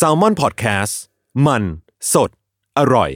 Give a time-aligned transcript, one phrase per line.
[0.00, 0.94] s a l ม o n PODCAST
[1.46, 1.62] มัน
[2.12, 2.30] สด
[2.78, 3.10] อร่อย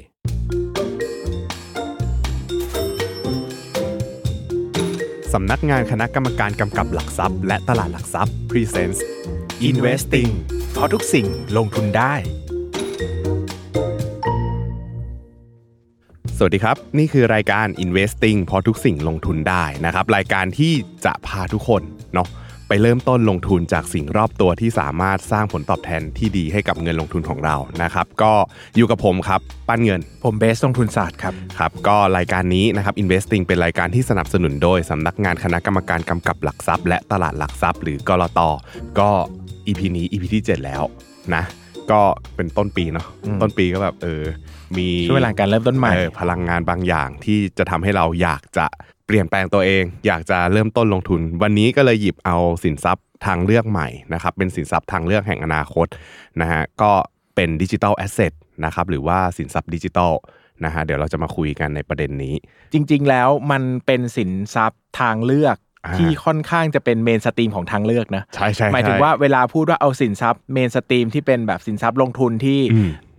[5.32, 9.00] สำนักงานคณะกรรมการกำกับหลักทรัพย์ และตลาดหลักทรัพย์ Presents
[9.68, 10.30] Investing
[10.72, 12.14] เพราะทุกสิ่งลงทุนได้
[16.36, 20.72] สวัสดีครับ นี่คือรายการ Investing เพราะทุกสิ่งลงทุนได้นะครับ รายการที่
[21.04, 21.82] จะพาทุกคน
[22.14, 22.28] เนาะ
[22.74, 28.32] ไปเริ่มต้นลงทุนจากสิ่งรอบตัวที่สามารถสร้างผลตอบแทนที่ดีให้กับเงินลงทุนของเรานะครับ ก็
[28.76, 38.40] อยู่กับผมครับ ปั้นเงิน ผมเบสลงทุนศาสตร์ครับ ครับ ก็รายการนี้นะครับ Investing เป็นรายการที่สนับสนุนโดยสำนักงานคณะกรรมการกำกับหลักทรัพย์ และตลาดหลักทรัพย์ หรือกรต
[38.98, 39.10] ก็
[39.66, 40.82] EP นี้ EP ที่ 7 แล้ว
[41.34, 41.44] นะ
[41.90, 42.00] ก็
[42.36, 44.22] เป็นต้นปีเนาะอืมต้นปีก็แบบเออ
[44.78, 48.66] มีช่วงเวลาการเริ่มต้นใหม่เออพลังงานบางอย่างที่จะทำให้เราอยากจะ
[49.12, 55.86] เปลี่ยนแปลงตัวเอง อยากจะเริ่มต้นลงทุน วันนี้ก็เลยหยิบเอาสินทรัพย์ทางเลือกใหม่นะครับเป็นสินทรัพย์ทางเลือกแห่งอนาคต
[56.40, 56.92] นะฮะก็
[57.34, 58.32] เป็น digital asset
[58.64, 60.12] นะครับหรือว่าสินทรัพย์ดิจิทัล
[60.64, 62.34] นะฮะเดี๋ยวเราจะมาคุยกันในประเด็นนี้
[62.72, 65.56] จริง ๆ แล้วมันเป็นสินทรัพย์ทางเลือก
[65.86, 72.60] อ่าที่ค่อนข้างจะเป็น mainstream ของทางเลือกนะใช่ใช่หมายถึงใช่ว่าเวลาพูดว่าเอาสินทรัพย์ mainstream ที่เป็นแบบสินทรัพย์ลงทุนที่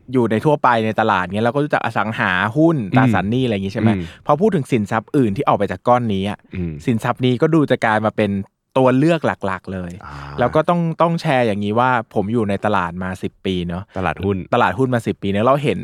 [0.05, 8.31] อืมอยู่ในทั่วไปในตลาดเนี้ยเราก็รู้จักอสังหาหุ้นตราสารหนี้อะไรอย่างงี้ใช่ไหมอืมพอพูดถึงสินทรัพย์อื่นที่ออกไปจากก้อนนี้อะอืมสินทรัพย์นี้ก็ดูจะกลายมาเป็น
[8.77, 15.79] ตัวเลือกหลักๆเลยอ่าแล้วก็ต้องต้องแชร์อย่างนี้ว่าผมอยู่ในตลาดมา 10 ปีเนาะตลาดหุ้นตลาดหุ้นมา 10 ปีเนี่ยเราเห็น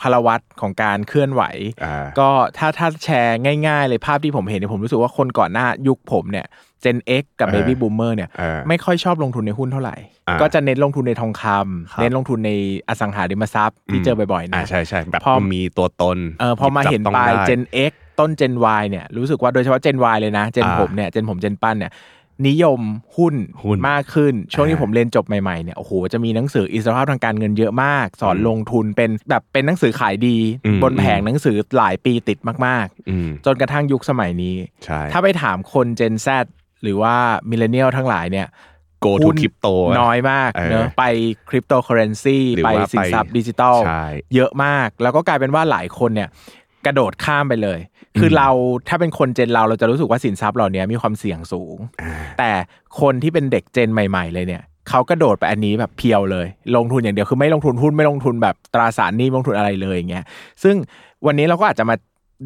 [0.00, 1.42] พลวัตของการเคลื่อนไหว
[1.84, 6.46] อ่าก็ถ้าถ้าแชร์ง่าย ๆ เลยภาพที่ผมเห็นเนี่ยผมรู้สึกว่าคนก่อนหน้ายุคผมเนี่ย
[6.84, 9.96] Gen X กับเออ Baby Boomer เนี่ยเออไม่ค่อยชอบลงทุนในหุ้นเท่าไหร่
[10.28, 12.50] อ่าก็จะเน้นลงทุนในทองคำครับเน้นลงทุนใน
[12.88, 21.92] อสังหาริมทรัพย์ที่อืมเจอบ่อยๆอ่านะใช่ใช่แบบพอมีตัวตนเออพอมาเห็นจับต้องปลายได้ Gen X ต้น Gen Y เนี่ยรู้สึกว่าโดยเฉพาะ Gen Y เลยนะ Gen อ่าผมเนี่ย Gen ผม Gen ปั้นเนี่ย
[22.48, 22.80] นิยม
[23.16, 36.28] หุ้นหุ้นมากขึ้น ช่วงที่อ่าผมเรียนจบใหม่ๆเนี่ยโอ้โหจะมีหนังสืออิสรภาพทางการเงินเยอะมาก สอนอืมลงทุนเป็นแบบเป็นหนังสือขายดีอืมบนแผงหนังสือหลายปีติดมากอืมๆจนกระทั่งยุคสมัยนี้ใช่ถ้าไปถามคน Gen Z
[36.82, 37.14] หรือว่า
[37.50, 38.46] มิเลเนียลทั้งหลายเนี่ย
[39.04, 41.04] gold หุ้น crypto น้อยมากเออเนอะไป
[41.48, 46.28] คริปโตเคอเรนซีหรือไปว่าสินทรัพย์ดิจิตอลใช่เยอะมาก แล้วก็กลายเป็นว่าหลายคนเนี่ย
[46.86, 47.78] กระโดดข้ามไปเลย
[48.18, 48.48] คือเรา
[48.88, 51.78] ถ้าเป็นคน gen เราเราจะรู้สึกว่าสินทรัพย์เหล่านี้มีความเสี่ยงสูง
[52.38, 52.50] แต่
[53.00, 56.46] คนที่เป็นเด็ก gen ใหม่ ๆ เลยเนี่ยเขากระโดดไปอันนี้แบบ pure เลย
[56.76, 60.24] ลงทุนอย่างเดียวคือไม่ลงทุนหุ้นไม่ลงทุนแบบตราสารหนี้ไม่ลงทุนอะไรเลยอย่างเงี้ย
[60.62, 60.74] ซึ่ง
[61.26, 61.96] วันนี้เราก็อาจจะมา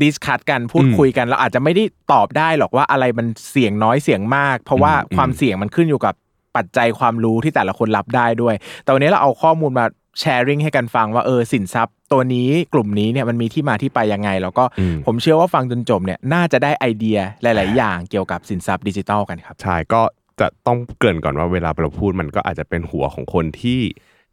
[0.00, 6.15] discuss กันพูดอืมคุยกันเราอาจจะไม่ได้ตอบได้หรอกว่าอะไรมันเสี่ยงน้อยเสี่ยงมาก เพราะว่าอืมความเสี่ยงมันขึ้นอยู่กับ
[6.57, 9.87] ปัจจัยความรู้ที่แต่ละคนรับได้ด้วย แต่วันนี้เราเอาข้อมูลมา
[10.21, 20.03] แชร์ริงให้กันฟังว่าเออสินทรัพย์ ตัวนี้กลุ่มนี้เนี่ยมันมีที่มาที่ไปยังไง แล้วก็อืมผมเชื่อว่าฟังจนจบเนี่ยน่าจะได้ไอเดียหลาย ๆ อย่างเกี่ยวกับสินทรัพย์ดิจิทัลกันครับใช่ก็
[20.41, 23.81] จะต้องเกริ่นก่อนว่าเวลาเราพูดมันก็อาจจะเป็นหัวของคนที่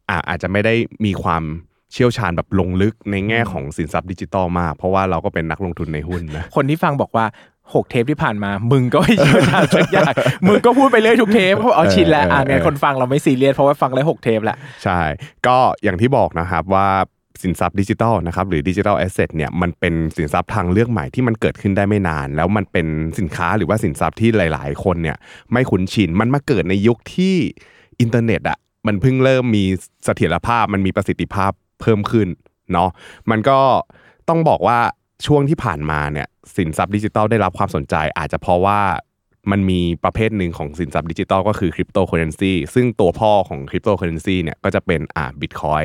[0.08, 1.42] อ่าอาจจะไม่ได้มีความ
[1.92, 7.24] เชี่ยวชาญแบบลงลึกในแง่ของสินทรัพย์ดิจิตอลมาก เพราะว่าเราก็เป็นนักลงทุนในหุ้นนะคนที่ฟังบอกว่า
[7.74, 10.12] หกเทปที่ผ่านมา มึงก็ไม่เชี่ยวชาญสักอย่าง
[10.48, 15.00] มึงก็พูดไปเรื่อยทุกเทปเพราะเอาชินแล้วเอออ่านเออไงคนฟังเราไม่ซีเรียสเพราะว่าฟังแล้วหกเทปแล้วใช่
[15.46, 16.88] ก็อย่างที่บอกนะครับว่า
[17.42, 22.86] สินทรัพย์ดิจิทัลนะครับหรือ digital asset เนี่ยมันเป็นสินทรัพย์ทางเลือกใหม่ที่มันเกิดขึ้นได้ไม่นาน แล้วมันเป็น
[23.18, 25.16] สินค้าหรือว่าสินทรัพย์ที่หลาย ๆ คนเนี่ย
[25.52, 27.34] ไม่คุ้นชินมันมาเกิดในยุคที่
[28.00, 29.64] อินเทอร์เน็ตอะมันเพิ่งเริ่มมี
[30.04, 32.28] เสถียรภาพมันมีประสิทธิภาพ เพิ่มขึ้น
[32.72, 32.88] เนาะ
[33.30, 33.58] มันก็
[34.28, 34.78] ต้องบอกว่า
[35.26, 38.80] ช่วงที่ผ่านมาเนี่ยสินทรัพย์ดิจิทัลได้รับความสนใจ อาจจะเพราะว่า
[39.50, 45.84] มันมีประเภทหนึ่งของสินทรัพย์ดิจิตอลก็คือคริปโตเคอเรนซีซึ่งตัวพ่อของคริปโตเคอเรนซีเนี่ยก็จะเป็นอ่าบิตคอย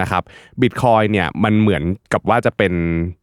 [0.00, 0.22] นะครับ
[0.60, 2.72] บิตคอยเนี่ยมันเหมือนกับว่าจะเป็น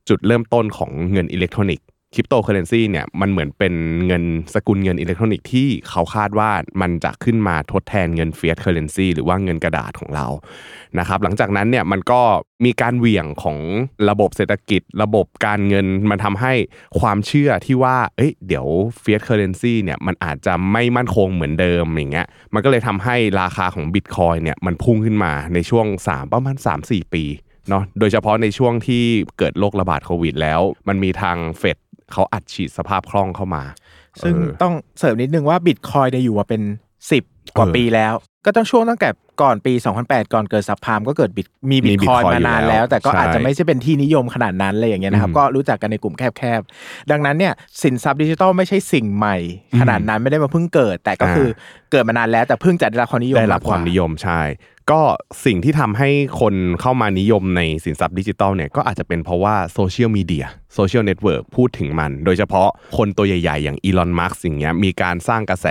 [0.09, 3.73] จุดเริ่มต้นของเงินอิเล็กทรอนิกส์ คริปโตเคอเรนซีเนี่ยมันเหมือนเป็น
[4.07, 4.23] เงิน
[4.53, 6.51] สกุลเงินอิเล็กทรอนิกส์ที่เขาคาดว่า
[6.81, 10.27] มันจะขึ้นมาทดแทนเงิน fiat currency หรือว่าเงินกระดาษของเรา
[10.99, 12.21] นะครับหลังจากนั้นเนี่ยมันก็
[12.65, 13.57] มีการเหวี่ยงของ
[14.09, 16.53] ระบบเศรษฐกิจ ระบบการเงินมันทำให้
[16.99, 18.67] ความเชื่อที่ว่าเอ้ยเดี๋ยว
[18.99, 26.55] fiat currency เนี่ยมันอาจจะไม่มั่นคงเหมือนเดิมอย่างเงี้ยมันก็เลยทำให้ราคาของบิตคอยเนี่ยมันพุ่งขึ้นมาในช่วง 3 ประมาณ
[26.85, 27.25] 3-4 ปี
[27.69, 29.03] เนาะโดยเฉพาะในช่วงที่
[29.37, 31.77] เกิดโรคระบาดโควิดแล้ว มันมีทางเฟด
[32.11, 33.63] เขาอัดฉีดสภาพคล่องเข้ามา
[34.23, 36.61] ซึ่งเออต้องเสริมนิดนึงว่าบิตคอยเนี่ยอยู่มาเป็น
[37.09, 38.13] 10 กว่าเออปีแล้ว
[38.45, 39.09] ก็ต้องช่วงตั้งแต่
[39.41, 39.73] ก่อนปี
[40.03, 49.37] 2008 ก่อนเกิดซับพามก็เกิดบิตมีบิตคอย Bitcoin มานานอยู่แล้วแล้ว แต่ก็ใช่อาจจะไม่ใช่เป็นที่นิยมขนาดนั้นเลยอย่างเงี้ยนะครับอืมก็รู้จักกันในกลุ่มแคบๆ ดังนั้นเนี่ยสินทรัพย์ดิจิทัลไม่ใช่สิ่งใหม่
[49.79, 51.47] ขนาดนั้นไม่ได้มาเพิ่งเกิด แต่ก็คือ
[51.91, 54.41] เกิดมานานแล้วแต่เพิ่งจะได้รับความนิยมได้รับกกความนิยมใช่
[54.91, 55.01] ก็
[55.45, 60.45] สิ่งที่ทำให้คนเข้ามานิยมในสินทรัพย์ดิจิทัลเนี่ยก็อาจจะเป็นเพราะว่าโซเชียลมีเดีย
[60.75, 65.67] โซเชียลเน็ตเวิร์กพูดถึงมัน โดยเฉพาะคนตัวใหญ่ๆ อย่างอีลอนมัสก์อย่างเงี้ยมีการสร้างกระแส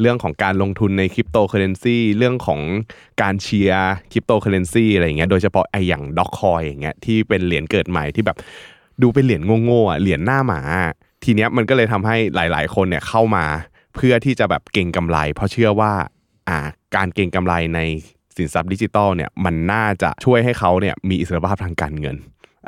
[0.00, 2.60] เรื่องของการลงทุนในคริปโตเคอเรนซีเรื่องของ
[3.22, 8.36] การเชียร์คริปโตเคอเรนซีอะไรอย่างเงี้ยโดยเฉพาะไออย่าง Dogecoin อย่างเงี้ยที่เป็นเหรียญเกิดใหม่ที่แบบ
[9.02, 10.60] ดูเป็นเหรียญโง่ๆอะเหรียญหน้าหมา
[11.24, 13.44] ทีเนี้ยมันก็เลยทำให้หลาย ๆ คนเนี่ยเข้ามา
[13.94, 15.92] เพื่อที่จะแบบเก็งกำไร เพราะเชื่อว่า
[16.48, 16.58] อ่า
[16.96, 17.80] การเก็งกำไรใน
[18.36, 22.16] สินทรัพย์ดิจิตอลเนี่ยมันน่าจะช่วยให้เขาเนี่ยมีอิสรภาพทางการเงิน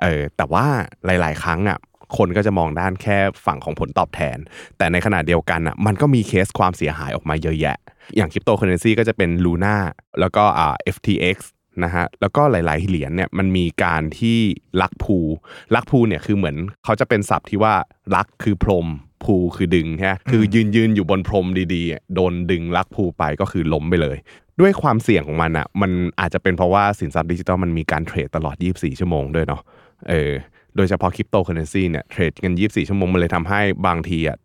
[0.03, 0.67] เออแต่ว่า
[1.05, 1.79] หลาย ๆ ครั้งอะ
[2.17, 4.39] คนก็จะมองด้านแค่ฝั่งของผลตอบแทน
[4.79, 7.77] แต่ในขณะเดียวกันอะมันก็มีเคสความเสียหายออกมาเยอะแยะ
[8.17, 9.77] อย่างคริปโตเคอเรนซีก็จะเป็น Luna
[10.21, 11.37] แล้วก็อ่า FTX
[11.85, 14.39] นะฮะแล้วก็หลาย ๆ เหรียญเนี่ยมันมีการที่
[14.83, 17.75] rug pull rug pull เนี่ยคือเหมือนเขาจะเป็นศัพท์ที่ว่า
[18.17, 18.87] rug คือพรม
[19.25, 24.17] pull คือดึงฮะคือยืนยืนอยู่บนพรมดีๆอะโดนดึง rug pull ไปก็คือล้มไปเลย
[24.61, 25.91] ด้วยความเสี่ยงของมันอะ มัน
[26.21, 29.62] อาจจะเป็นเพราะว่าสินทรัพย์ดิจิตอลมันมีการเทรดตลอด 24 ชั่วโมงด้วยเนาะ
[30.09, 30.32] เออ
[30.76, 34.38] โดยเฉพาะคริปโตเคอเรนซีเนี่ยเทรดกัน 24 ชั่วโมงมันเลยทำให้บางทีอะ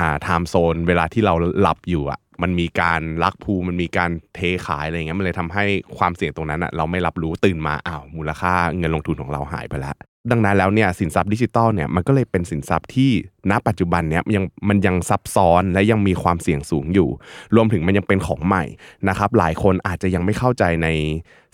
[0.00, 5.64] อ่า time zone เวลาที่เราหลับอยู่อะ มันมีการ rug pull มันมีการเทขายอะไรเงี้ยมันเลยทำให้
[5.98, 9.96] ความเสี่ยงตรงนั้นอะเราไม่รับรู้ตื่นมาอ้าวมูลค่าเงินลงทุนของเราหายไปแล้ว
[10.30, 13.10] ดังนั้นแล้วเนี่ยสินทรัพย์ดิจิตอลเนี่ยมันก็เลยเป็นสินทรัพย์ที่
[13.50, 17.08] ณปัจจุบันเนี่ยยังมันยังซับซ้อนและยังมีความเสี่ยงสูงอยู่
[17.54, 18.64] รวมถึงมันยังเป็นของใหม่
[19.08, 20.88] นะครับหลายคนอาจจะยังไม่เข้าใจใน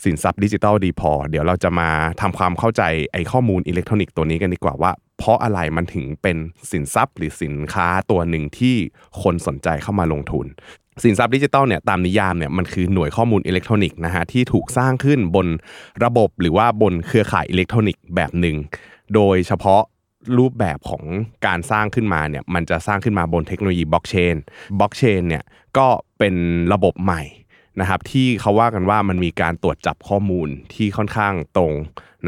[0.05, 1.89] สินทรัพย์ดิจิตอลดีพอ เดี๋ยวเราจะมา
[2.21, 2.83] ทำความเข้าใจ
[3.13, 4.93] ไอ้ข้อมูลอิเล็กทรอนิกส์ตัวนี้กันดีกว่าว่า
[5.25, 6.37] เพราะอะไรมันถึงเป็น
[6.71, 8.77] สินทรัพย์หรือสินค้าตัวหนึ่งที่
[9.23, 10.47] คนสนใจเข้ามาลงทุน
[11.03, 15.47] สินทรัพย์ดิจิตอลเนี่ยตามนิยามเนี่ยมันคือหน่วยข้อมูลอิเล็กทรอนิกส์นะฮะที่ถูกสร้างขึ้นบน
[16.05, 18.57] ระบบหรือว่าบนเครือข่ายอิเล็กทรอนิกส์แบบหนึ่ง
[19.15, 19.83] โดยเฉพาะ
[20.39, 21.05] รูปแบบของ
[21.47, 24.35] การสร้างขึ้นมาเนี่ยมันจะสร้างขึ้นมาบนเทคโนโลยีบล็อกเชน
[24.79, 25.45] บล็อกเชนเนี่ย
[25.79, 25.87] ก็
[26.19, 26.35] เป็น
[26.73, 27.23] ระบบใหม่
[27.81, 31.73] นะครับที่เขาว่ากันว่ามันมีการตรวจจับข้อมูลที่ค่อนข้างตรง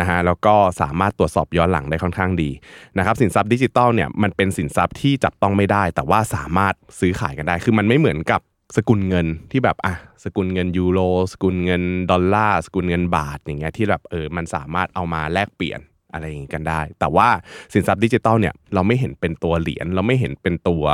[0.01, 2.51] นะฮะแล้วก็สามารถตรวจสอบย้อนหลังได้ค่อนข้างดี
[2.99, 8.41] นะครับสินทรัพย์ดิจิตอลเนี่ยมันเป็นสินทรัพย์ที่จับต้องไม่ได้ แต่ว่าสามารถซื้อขายกันได้ คือมันไม่เหมือนกับ
[8.77, 9.95] สกุลเงินที่แบบอะ
[10.25, 11.01] สกุลเงินยูโร
[11.33, 15.81] สกุลเงินดอลลาร์สกุลเงินบาทอย่างเงี้ยที่แบบเออมันสามารถเอามาแลกเปลี่ยน
[16.13, 17.29] อะไรอย่างงี้กันได้ แต่ว่า
[17.73, 20.85] สินทรัพย์ดิจิตอลเนี่ยเราไม่เห็นเป็นตัวเหรียญเราไม่เห็นเป็นตัว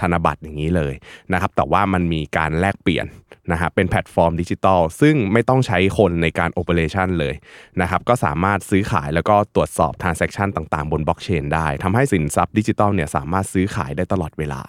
[0.00, 0.94] ธนบัตรอย่างนี้เลย
[1.32, 3.06] นะครับแต่ว่ามันมีการแลกเปลี่ยน
[3.52, 7.34] นะฮะเป็นแพลตฟอร์มดิจิตอลซึ่งไม่ต้องใช้คนในการ operation เลย
[7.80, 14.60] นะครับก็สามารถซื้อขายแล้วก็ตรวจสอบ transaction ต่างๆ บนบล็อกเชนได้ทำให้สินทรัพย์ดิจิตอลเนี่ยสามารถซื้อขายได้ตลอดเวลา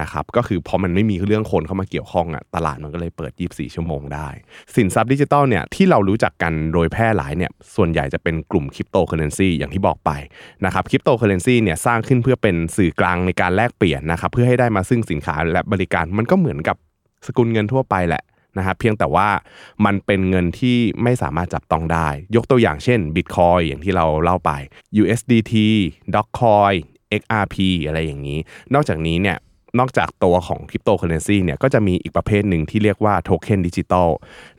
[0.00, 4.28] นะครับก็คือพอมันไม่มีเรื่องคนเข้ามาเกี่ยวข้องอะตลาดมันก็เลยเปิด 24 ชั่วโมงได้
[4.74, 10.10] สินทรัพย์ดิจิตอลเนี่ยที่เรารู้จักกันโดยแพร่หลายเนี่ยส่วนใหญ่จะเป็นกลุ่มคริปโตเคอเรนซีอย่างที่บอกไป
[10.64, 16.76] นะครับคริปโตเคอเรนซีเนี่ยสร้างขึ้นเพื่อเป็นสื่อกลางในการแลกเปลี่ยนนะครับเพื่อให้ได้มาซึ่งสินค้าและบริการมันก็เหมือนกับ
[17.26, 18.22] สกุลเงินทั่วไปแหละ
[18.58, 19.28] นะครับเพียงแต่ว่า
[19.84, 24.50] มันเป็นเงินที่ไม่สามารถจับต้องได้ ยกตัวอย่างเช่น Bitcoin อย่างที่เราเล่าไป
[25.02, 25.54] USDT
[26.14, 26.76] Dogecoin
[27.20, 27.56] XRP
[27.86, 28.38] อะไรอย่างนี้
[28.74, 29.36] นอกจากนี้เนี่ย
[29.78, 34.10] นอกจากตัวของคริปโตเคอเรนซีเนี่ยก็จะมีอีกประเภทหนึ่งที่เรียกว่าโทเค็นดิจิตอล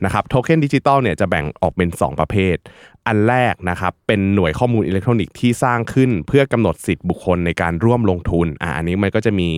[0.04, 2.56] นะครับโทเค็นดิจิตอลเนี่ยจะแบ่งออกเป็น 2 ประเภท
[3.06, 9.48] อันแรกนะครับเป็นหน่วยข้อมูลอิเล็กทรอนิกส์ที่สร้างขึ้นเพื่อกำหนดสิทธิ์บุคคลในการร่วมลงทุนอ่าอันนี้มันก็จะมี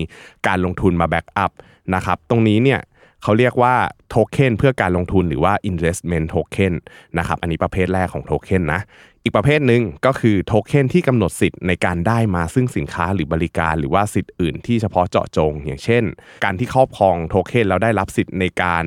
[0.46, 1.52] การลงทุนมา back up
[1.94, 2.80] นะครับตรงนี้เนี่ย
[3.22, 3.74] เขาเรียกว่า
[4.08, 6.74] โทเค็นเพื่อการลงทุนหรือว่า investment token
[7.18, 8.80] นะครับอันนี้ประเภทแรกของโทเค็นนะ
[9.28, 16.04] อีกประเภทหนึ่งก็คือโทเค็นที่กำหนดสิทธิ์ในการได้มาซึ่งสินค้าหรือบริการ หรือว่าสิทธิ์อื่นที่เฉพาะเจาะจง อย่างเช่น
[16.44, 18.84] การที่ครอบครองโทเค็นแล้วได้รับสิทธิ์ในการ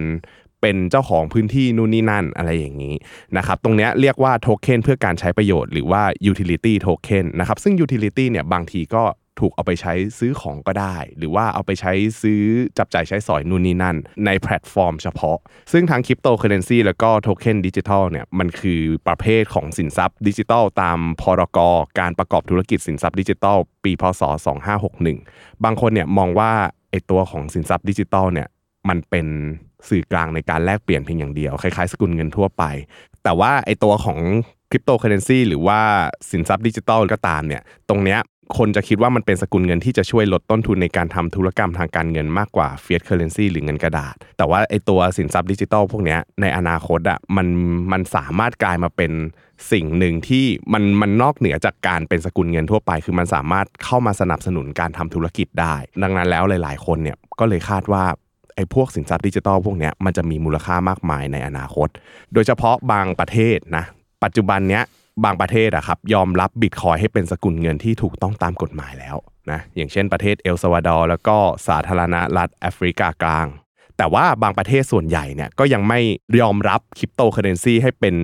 [0.62, 2.96] เป็นเจ้าของพื้นที่นู่นนี่นั่นอะไรอย่างนี้
[3.38, 9.04] นะครับตรงนี้เรียกว่าโทเค็นเพื่อการใช้ประโยชน์หรือว่า utility token นะครับซึ่ง utility เนี่ยบางทีก็
[9.42, 12.44] ถูกเอาไปใช้ซื้อของก็ได้ หรือว่าเอาไปใช้ซื้อ
[12.78, 15.38] จับจ่ายใช้สอยนู่นนี่นั่น ในแพลตฟอร์มเฉพาะ
[15.72, 21.60] ซึ่งทางคริปโตเคอเรนซีแล้วก็โทเค็นดิจิทัลเนี่ยมันคือประเภทของสินทรัพย์ดิจิทัลตามพรก
[22.00, 24.22] การประกอบธุรกิจสินทรัพย์ดิจิทัลปีพศ
[24.94, 26.52] 2561 บางคนเนี่ยมองว่า
[26.92, 28.48] ไอตัวของสินทรัพย์ดิจิทัลเนี่ย
[28.90, 29.28] มันเป็น
[29.90, 32.64] สื่อกลางในการแลกเปลี่ยนเพียงอย่างเดียวคล้ายๆสกุลเงินทั่วไป
[33.24, 34.20] แต่ว่าไอตัวของ
[34.72, 35.80] คริปโตเคอเรนซีหรือว่า
[36.32, 38.20] สินทรัพย์ดิจิทัลก็ตามเนี่ย ตรงเนี้ย
[38.58, 47.48] คนจะคิดว่ามันเป็นสกุลเงินที่จะช่วยลดต้นทุนในการทำธุรกรรมทางการเงินมากกว่า fiat currency หรือเงินกระดาษ แต่ว่าไอตัวสินทรัพย์ดิจิทัลพวกนี้ในอนาคตอะมัน
[47.92, 49.12] มันสามารถกลายมาเป็น
[49.72, 58.04] สิ่งหนึ่งที่มันมันนอกเหนือจากการเป็นสกุลเงินทั่วไป คือมันสามารถเข้ามาสนับสนุนการทำธุรกิจได้ ดังนั้นแล้วหลาย ๆ คนเนี่ยก็เลยคาดว่า
[58.56, 61.88] ไอ้พวกสินทรัพย์ดิจิทัลพวกนี้มันจะมีมูลค่ามากมายในอนาคต
[62.34, 63.86] โดยเฉพาะบางประเทศนะ
[64.24, 64.84] ปัจจุบันเนี้ย
[65.24, 69.16] บางประเทศอะครับยอมรับบิตคอยให้เป็นสกุลเงินที่ถูกต้องตามกฎหมายแล้ว
[69.52, 71.38] นะอย่างเช่นประเทศเอลซาวาดอร์แล้วก็
[71.68, 73.48] สาธารณรัฐแอฟริกากลาง
[73.98, 76.00] แต่ว่าบางประเทศส่วนใหญ่เนี่ยก็ยังไม่
[76.42, 78.16] ยอมรับคริปโตเคอเรนซีให้เป็น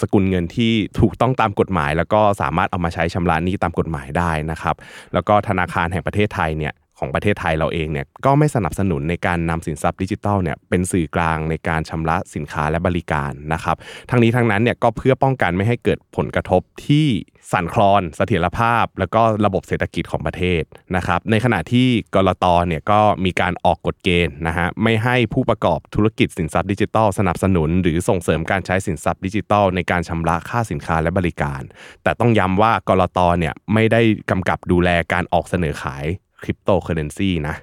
[0.00, 4.76] สกุลเงินที่ถูกต้องตามกฎหมาย แล้วก็สามารถเอามาใช้ชำระหนี้ตามกฎหมายได้นะครับ
[5.12, 13.76] แล้วก็ธนาคารแห่งประเทศไทยเนี่ย ของประเทศไทยเราเองเนี่ยก็ไม่สนับสนุนในการนำสินทรัพย์ดิจิทัลเนี่ยเป็นสื่อกลางในการชำระสินค้าและบริการนะครับ
[14.10, 17.06] ทั้งนี้ทั้งนั้นเนี่ยก็เพื่อป้องกันไม่ให้เกิดผลกระทบที่
[17.52, 20.62] สั่นคลอนเสถียรภาพ แล้วก็ระบบเศรษฐกิจของประเทศ
[20.96, 31.62] นะครับในขณะที่กลตเนี่ยก็มีการออกกฎเกณฑ์นะฮะไม่ให้ผู้ประกอบธุรกิจสินทรัพย์ดิจิทัลสนับสนุน หรือส่งเสริมการใช้สินทรัพย์ดิจิทัลในการชำระค่าสินค้าและบริการ
[32.02, 34.00] แต่ต้องย้ำว่ากลตเนี่ยไม่ได้
[34.30, 36.06] กำกับดูแลการออกเสนอขาย
[36.42, 37.56] คริปโตเคอเรนซีนะ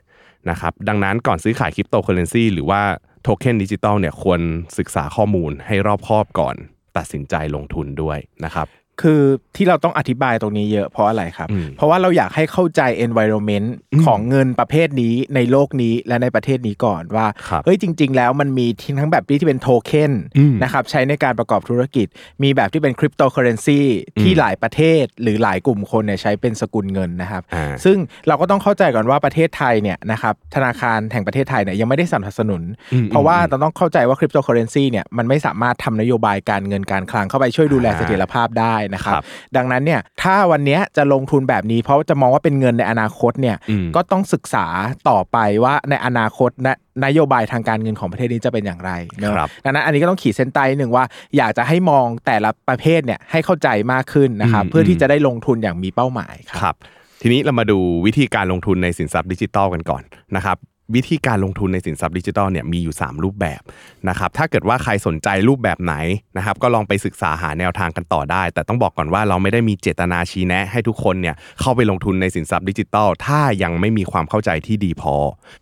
[0.49, 2.81] นะครับดังนั้นก่อนซื้อขายคริปโตเคอเรนซีหรือว่า
[3.23, 4.41] โทเค็นดิจิตอลเนี่ยควร
[4.77, 6.55] ศึกษาข้อมูลให้รอบคอบก่อน
[6.97, 8.67] ตัดสินใจลงทุนด้วยนะครับ
[9.01, 9.21] คือ
[9.55, 13.67] ที่เราต้องอธิบายตรงนี้เยอะเพราะอะไรครับอืมเพราะว่าเราอยากให้เข้าใจ environment
[14.05, 18.67] ของเงินประเภทนี้ในโลกนี้และในประเทศนี้ก่อนว่าครับเฮ้ยจริง ๆ แล้วมันมี
[18.99, 22.07] ทั้งแบบที่เป็นโทเค็นอืมนะครับใช้ในการประกอบธุรกิจ
[22.43, 23.81] มีแบบที่เป็นคริปโตเคอเรนซี
[24.21, 27.97] ที่หลายประเทศหรือหลายกลุ่มคนเนี่ยใช้เป็นสกุลเงินนะครับอ่าซึ่ง
[28.27, 32.61] เราก็ต้องเข้าใจก่อนว่าประเทศไทยเนี่ยนะครับธนาคารแห่งประเทศไทยเนี่ยยังไม่ได้สนับสนุน
[32.93, 39.23] อืมเพราะว่าเราต้องเข้าใจว่าคริปโตเคอเรนซีเนี่ยมันไม่สามารถทำนโยบายการเงินการคลังเข้าไปช่วยดูแลอ่าเสถียรภาพได้นะครับครับ
[39.57, 44.65] ดังนั้นเนี่ยถ้าวันเนี้ยจะลงทุนแบบนี้ เพราะจะมองว่าเป็นเงินในอนาคตเนี่ยอืมก็ต้องศึกษา
[45.09, 51.05] ต่อไปว่าในอนาคตนะนโยบายทางการเงินของประเทศนี้จะเป็นอย่างไรเนอะครับดังนั้นอันนี้ก็ต้องขีดเส้นใต้หนึ่งว่า
[51.37, 56.75] อยากจะให้มองแต่ละประเภทเนี่ยให้เข้าใจมากขึ้นนะครับอืมเพื่อที่จะได้ลงทุนอย่างมีเป้าหมายครับครับ
[57.21, 60.03] ทีนี้เรามาดูวิธีการลงทุนในสินทรัพย์ดิจิทัลกันก่อน
[60.35, 60.57] นะครับ
[60.95, 63.61] วิธีการลงทุนในสินทรัพย์ดิจิทัลเนี่ยมีอยู่ 3 รูปแบบ
[64.09, 65.95] นะครับถ้าเกิดว่าใครสนใจรูปแบบไหน
[66.37, 75.15] นะครับก็ลองไปศึกษาหาแนวทางกันต่อได้ แต่ต้องบอกก่อนว่าเราไม่ได้มีเจตนาชี้แนะ ให้ทุกคนเนี่ยเข้าไปลงทุนในสินทรัพย์ดิจิทัลถ้ายังไม่มีความเข้าใจที่ดีพอ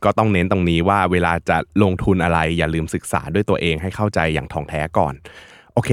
[0.03, 5.13] ก็ต้องเน้นตรงนี้ว่าเวลาจะลงทุนอะไรอย่าลืมศึกษาด้วยตัวเองให้เข้าใจอย่างท่องแท้ก่อน
[5.73, 5.91] โอเค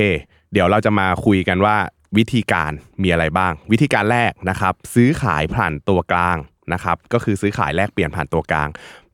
[0.52, 1.76] เดี๋ยวเราจะมาคุยกันว่า
[2.16, 6.38] วิธีการมีอะไรบ้าง วิธีการแรกนะครับ ซื้อขายผ่านตัวกลาง
[6.75, 8.68] นะครับก็คือซื้อขายแลกเปลี่ยนผ่านตัวกลาง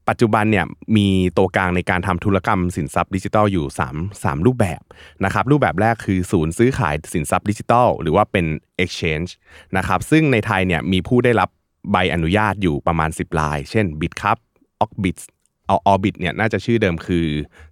[0.08, 1.08] ปัจจุบันเนี่ยมี
[1.38, 4.82] ตัวกลางในการทำธุรกรรมสินทรัพย์ดิจิทัลอยู่ 3 3 รูปแบบ
[5.25, 8.46] นะครับรูปแบบแรกคือศูนย์ซื้อขายสินทรัพย์ดิจิทัลหรือว่าเป็น
[8.84, 9.30] exchange
[9.76, 11.49] นะครับซึ่งในไทยเนี่ยมีผู้ได้รับ
[11.92, 14.38] ใบอนุญาตอยู่ประมาณ 10ราย เช่น Bitcup
[14.84, 15.18] o c b i t
[15.66, 17.26] เอาออบิทเนี่ยน่าจะชื่อเดิมคือ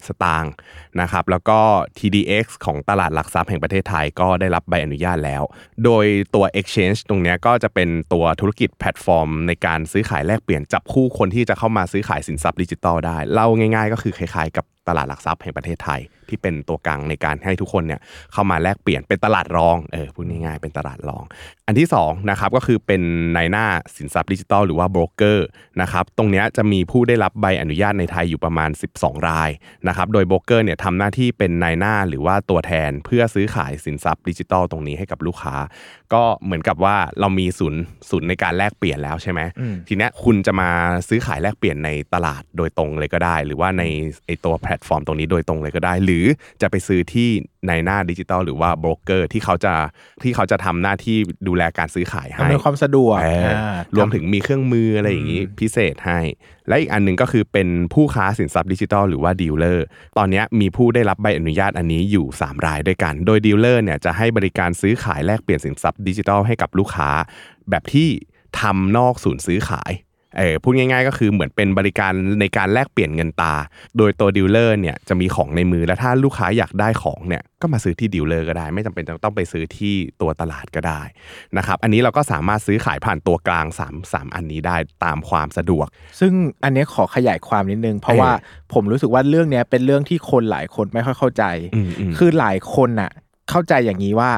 [0.07, 0.45] สตางค์
[1.01, 1.59] นะครับแล้วก็
[1.99, 5.43] TDX ของตลาดหลักทรัพย์แห่งประเทศไทยก็ได้รับใบอนุญาตแล้ว
[5.85, 16.01] โดยตัว Exchange ตรงนี้ก็จะเป็นตัวธุรกิจแพลตฟอร์ม ในการซื้อขายแลกเปลี่ยนจับคู่คนที่จะเข้ามาซื้อขายสินทรัพย์ดิจิทัลได้ เล่าง่ายๆ ก็คือคล้ายๆกับตลาดหลักทรัพย์แห่งประเทศไทย
[16.33, 18.01] ที่เป็นตัวกลางในการให้ทุกคนเนี่ย
[18.33, 21.25] เข้ามาแลกเปลี่ยนเป็นตลาดรองเออพูดง่ายๆเป็นตลาดรอง
[21.67, 23.03] อันที่สองนะครับก็คือเป็น
[23.37, 25.47] นายหน้าสินทรัพย์ดิจิทัลหรือว่าโบรกเกอร์
[25.81, 29.51] นะครับตรงเนี้ยจะมีผู้ได้รับใบอนุญาตในไทยอยู่ประมาณ 12 ราย
[29.89, 35.57] นะครับโดยโบรกเกอร์เนี่ยทำหน้าที่เป็นนายหน้าหรือว่าตัวแทนเพื่อซื้อขายสินทรัพย์ดิจิทัลตรงนี้ให้กับลูกค้า
[36.13, 40.71] ก็เหมือนกับว่าเรามีศูนย์ศูนย์ในการแลกเปลี่ยนแล้วใช่ไหมอืมทีเนี้ยคุณจะมา
[41.09, 43.83] ซื้อขายแลกเปลี่ยนในตลาดโดยตรงเลยก็ได้ หรือว่าใน
[44.27, 46.22] ไอตัวแพลตฟอร์มตรงนี้โดยตรงเลยก็ได้ หรือ
[46.63, 47.29] จะไปซื้อที่
[47.69, 49.75] ในหน้าดิจิทัลหรือว่าโบรกเกอร์ที่เขาจะ
[50.23, 51.17] ที่เขาจะทำหน้าที่
[51.49, 56.21] ดูแลการซื้อขายให้อำนวยความสะดวกเอออ่ารวมถึงมีเครื่องมืออะไรอย่างนี้พิเศษให้
[56.69, 59.87] และอีกอันหนึ่งก็คือเป็นผู้ค้าสินทรัพย์ดิจิทัลหรือว่าดีลเลอร์
[60.19, 67.11] ตอนเนี้ยมีผู้ได้รับใบอนุญาตอันนี้อยู่ 3 รายด้วยกัน โดยดีลเลอร์เนี่ยจะให้บริการซื้อขายแลกเปลี่ยนสินทรัพย์ดิจิทัลให้กับลูกค้า
[67.71, 68.09] แบบที่
[68.61, 69.93] ทำนอกศูนย์ซื้อขาย
[70.39, 73.55] เออพูดง่ายๆ ก็คือเหมือนเป็นบริการในการแลกเปลี่ยนเงินตรา
[73.97, 81.01] โดยตัวดีลเลอร์เนี่ยจะมีของในมือและถ้าลูกค้าอยากได้ของเนี่ยก็มาซื้อที่ดีลเลอร์ก็ได้ ไม่จำเป็นจะต้องไปซื้อที่ตัวตลาดก็ได้
[81.57, 85.87] นะครับอันนี้เราก็สามารถซื้อขายผ่านตัวกลาง3 3อันนี้ได้ตามความสะดวก
[86.21, 86.33] ซึ่ง
[86.65, 88.33] อันเนี้ยขอขยายความนิดนึง เพราะเออว่า
[88.73, 93.11] ผมรู้สึกว่าเรื่องเนี้ยเป็นเรื่องที่คนหลายคนไม่ค่อยเข้าใจอืมอืมคือหลายคนน่ะ
[93.51, 94.31] เข้าใจอย่างนี้ว่า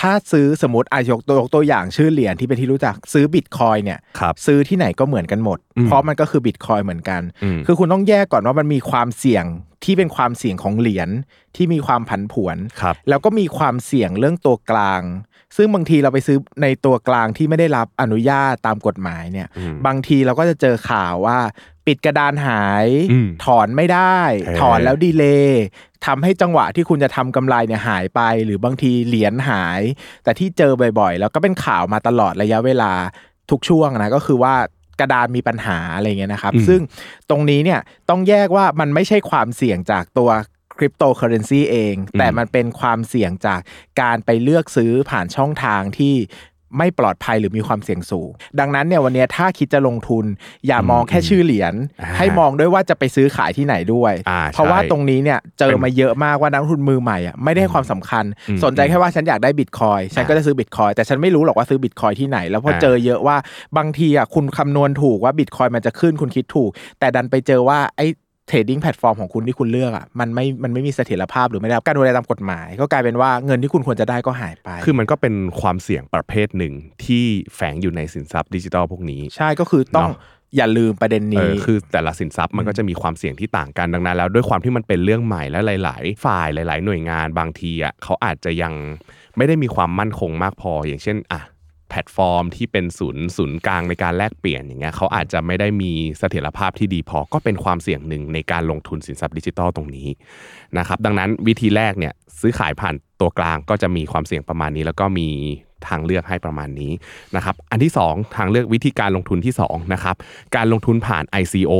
[0.00, 9.44] ถ้าซื้อสมมติอายกตัวยกตัวอย่างชื่อเหรียญที่เป็นที่รู้จักซื้อบิตคอยน์เนี่ยครับซื้อที่ไหนก็เหมือนกันหมดอืมเพราะมันก็คือบิตคอยน์เหมือนกันอืมคือคุณต้องแยกก่อนว่ามันมีความเสี่ยง
[9.84, 11.08] ที่เป็นความเสี่ยงของเหรียญ
[11.56, 15.02] ที่มีความผันผวนครับแล้วก็มีความเสี่ยงเรื่องตัวกลาง
[15.56, 21.38] ซึ่งบางทีเราไปซื้อในตัวกลางที่ไม่ได้รับอนุญาตตามกฎหมายเนี่ยอืมบางทีเราก็จะเจอข่าวว่า
[21.86, 25.64] ปิดกระดานหายอืมถอนไม่ได้เออถอนแล้วดีเลย์
[26.06, 29.80] ทำให้จังหวะที่คุณจะทำกำไรเนี่ยหายไป หรือบางทีเหรียญหาย
[30.24, 32.92] แต่ที่เจอบ่อยๆ แล้วก็เป็นข่าวมาตลอดระยะเวลา
[33.50, 34.54] ทุกช่วงนะก็คือว่า
[35.00, 36.80] กระดานมีปัญหาอะไรเงี้ยนะครับอืมซึ่ง
[37.30, 40.51] ตรงนี้เนี่ยต้องแยกว่ามันไม่ใช่ความเสี่ยงจากตัวค
[40.84, 43.60] ริปโตเคอร์เรนซีเอง แต่มันเป็นความเสี่ยงจาก
[44.00, 46.14] การไปเลือกซื้อผ่านช่องทางที่
[46.78, 48.28] ไม่ปลอดภัยหรือมีความเสี่ยงสูง
[48.60, 50.24] ดังนั้นเนี่ยวันเนี้ยถ้าคิดจะลงทุน
[50.66, 63.36] อย่ามองแค่ชื่อเหรียญอ่าให้มองด้วยว่าจะไปซื้อขายที่ไหนด้วยอ่าเพราะว่าใช่ตรงนี้เนี่ยเจอมาเยอะมากว่านักลงทุนมือใหม่อะไม่ได้ให้ความสำคัญอืมสนใจแค่ว่าฉันอยากได้บิตคอยน์ฉันก็จะซื้อบิตคอยน์แต่ฉันไม่รู้หรอกว่าซื้อบิตคอยน์ที่ไหน แล้วพออาเจอเยอะว่า
[63.76, 68.06] บางทีอะคุณคำนวณถูกว่าบิตคอยน์มันจะขึ้นคุณคิดถูก แต่ดันไปเจอว่าไอ้
[68.48, 88.72] trading platform ของคุณที่คุณเลือกอะมันไม่มันไม่มีเสถียรภาพหรือไม่ได้รับการดูแลตามกฎหมาย ก็กลายเป็นว่าเงินที่คุณควรจะได้ก็หายไป คือมันก็เป็นความเสี่ยงประเภทหนึ่งที่แฝงอยู่ในสินทรัพย์ดิจิทัลพวกนี้ ใช่ก็คือต้องเนอะอย่าลืมประเด็นนี้ เออคือแต่ละสินทรัพย์มันก็จะมีความเสี่ยงที่ต่างกันดังนั้น แล้วด้วยความที่มันเป็นเรื่องใหม่และหลาย ๆ ฝ่ายหลาย ๆ หน่วยงานบางทีอะเขาอาจจะยัง
[89.36, 91.40] ไม่ได้มีความมั่นคงมากพอ อย่างเช่นอะ
[91.92, 100.08] แพลตฟอร์มที่เป็นศูนย์ศูนย์กลางในการแลกเปลี่ยนอย่างเงี้ยเขาอาจจะไม่ได้มีเสถียรภาพที่ดีพอก็เป็นความเสี่ยงหนึ่งในการลงทุนสินทรัพย์ดิจิทัลตรงนี้
[100.78, 105.28] นะครับดังนั้นวิธีแรกเนี่ยซื้อขายผ่านตัวกลางก็จะมีความเสี่ยงประมาณนี้ แล้วก็มี
[105.88, 106.92] ทางเลือกให้ประมาณนี้
[107.36, 110.16] นะครับอันที่สองทางเลือกวิธีการลงทุนที่สองนะครับ
[110.56, 111.74] การลงทุนผ่าน ICO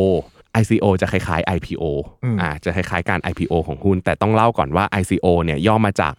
[0.60, 1.84] ICO จะคล้ายๆ IPO
[2.24, 6.12] อืมอ่าจะคล้ายๆการ IPO ของหุ้น แต่ต้องเล่าก่อนว่า ICO เนี่ยย่อมาจาก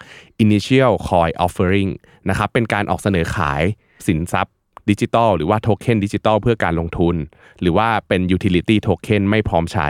[0.44, 1.92] Initial Coin Offering
[2.30, 3.64] นะครับเป็นการออกเสนอขาย
[4.08, 4.56] สินทรัพย์
[4.90, 7.16] ดิจิตอลหรือว่าโทเค็นดิจิตอลเพื่อการลงทุน
[7.62, 9.90] หรือว่าเป็น Utility Token ไม่พร้อมใช้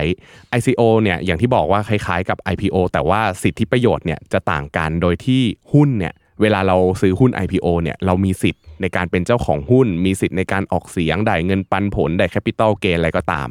[0.57, 5.41] ICO เนี่ยอย่างที่บอกว่าคล้ายๆกับ IPO แต่ว่าสิทธิประโยชน์เนี่ยจะต่างกันโดยที่
[5.73, 13.47] หุ้นเนี่ยเวลาเราซื้อหุ้น IPO เนี่ยเรามีสิทธิ์ในการเป็นเจ้าของหุ้น มีสิทธิ์ในการออกเสียงได้เงินปันผลได้ capital gain อะไรก็ตาม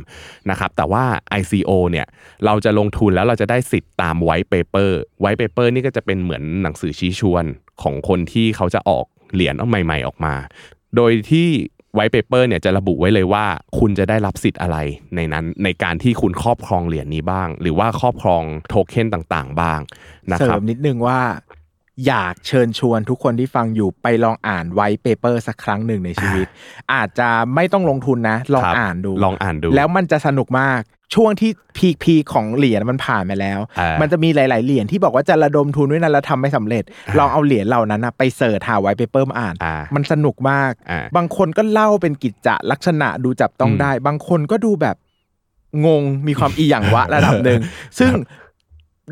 [0.51, 1.05] นะครับแต่ว่า
[1.41, 2.07] ICO เนี่ย
[2.45, 7.45] เราจะลงทุนแล้วเราจะได้สิทธิ์ตามไว t ์เปเปอร์ไว t ์เปเปอร์นี่ก็จะเป็นเหมือนหนังสือชี้ชวน
[7.83, 10.35] ของคนที่เขาจะออก เหรียญใหม่ ๆ ออกมา
[10.97, 11.49] โดยที่
[11.95, 13.45] ไว t ์เปเปอร์เนี่ยจะระบุไว้เลยว่า
[13.79, 14.77] คุณจะได้รับสิทธิ์อะไร
[15.17, 19.81] ในนั้นในการที่คุณครอบครองเหรียญนี้บ้าง หรือว่าครอบครองโทเค็นต่างๆ บ้าง
[20.31, 21.21] นะครับเสริมนิดนึงว่า
[22.07, 26.47] อยากเชิญชวนทุกคนที่ฟังอยู่ไปลองอ่านไว t ์เปเปอร์สักครั้งหนึ่งในชีวิต
[26.93, 30.81] อาจจะไม่ต้องลงทุนนะ ลองครับอ่านดู ลองอ่านดู แล้วมันจะสนุกมาก
[31.15, 36.85] ช่วงที่ peak peak ของเหรียญมันผ่านไปแล้วอ่ามันมันจะมีหลาย ๆ เหรียญที่บอกว่าจะระดมทุนด้วยนั้นแล้วทำไม่สำเร็จ
[37.19, 44.97] ลองเอาเหรียญเหล่านั้นนะไปเสิร์ชหาไว t ์เปเปอร์มาอ่านอ่ามันสนุกมากอ่าบางคนก็เล่าเป็นกิจจะลักษณะดูจับต้องได้อืม บางคนก็ดูแบบ
[45.87, 47.61] งงมีความอีหยังวะระดับหนึ่ง
[47.99, 48.13] ซึ่ง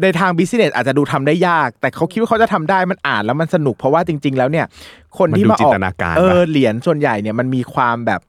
[0.02, 4.66] ในทาง business อาจจะดูทำได้ยาก แต่เขาคิดว่าเขาจะทำได้มันอ่านแล้วมันสนุกเพราะว่าจริง ๆ แล้วเนี่ย
[5.19, 8.21] คนที่มันดูมาออกจินตนาการเออปะเหรียญส่วนใหญ่เนี่ยมันมีความแบบ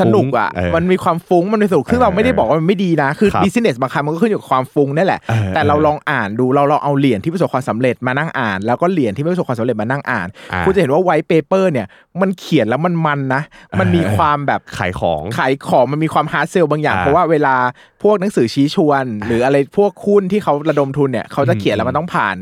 [0.00, 11.86] สนุกอะฟุ้งเออมันมีความฟุ้งมันมีสนุกซึ่งเราไม่ได้บอกว่ามันไม่ดีนะ คือครับ business บางครั้งมันก็ขึ้นอยู่กับความฟุ้งนั่นแหละเออแต่เราเออลองอ่านดูเราลองเอาเหรียญที่ประสบความสำเร็จมานั่งอ่าน แล้วก็เหรียญที่ไม่ประสบความสำเร็จมานั่งอ่านอ่าคุณจะเห็นว่าไว t ์เปเปอร์เนี่ย
[12.20, 13.42] มันเขียนแล้วมันมันนะ
[13.80, 17.54] มันมีความแบบขายของขายของมันมีความ hard sell บางอย่างอ่าเพราะว่าเวลา
[18.02, 22.36] พวกหนังสือชี้ชวน หรืออะไรพวกหุ้นที่เขาระดมทุนเนี่ยเขาจะเขียนแล้วมันต้องผ่าน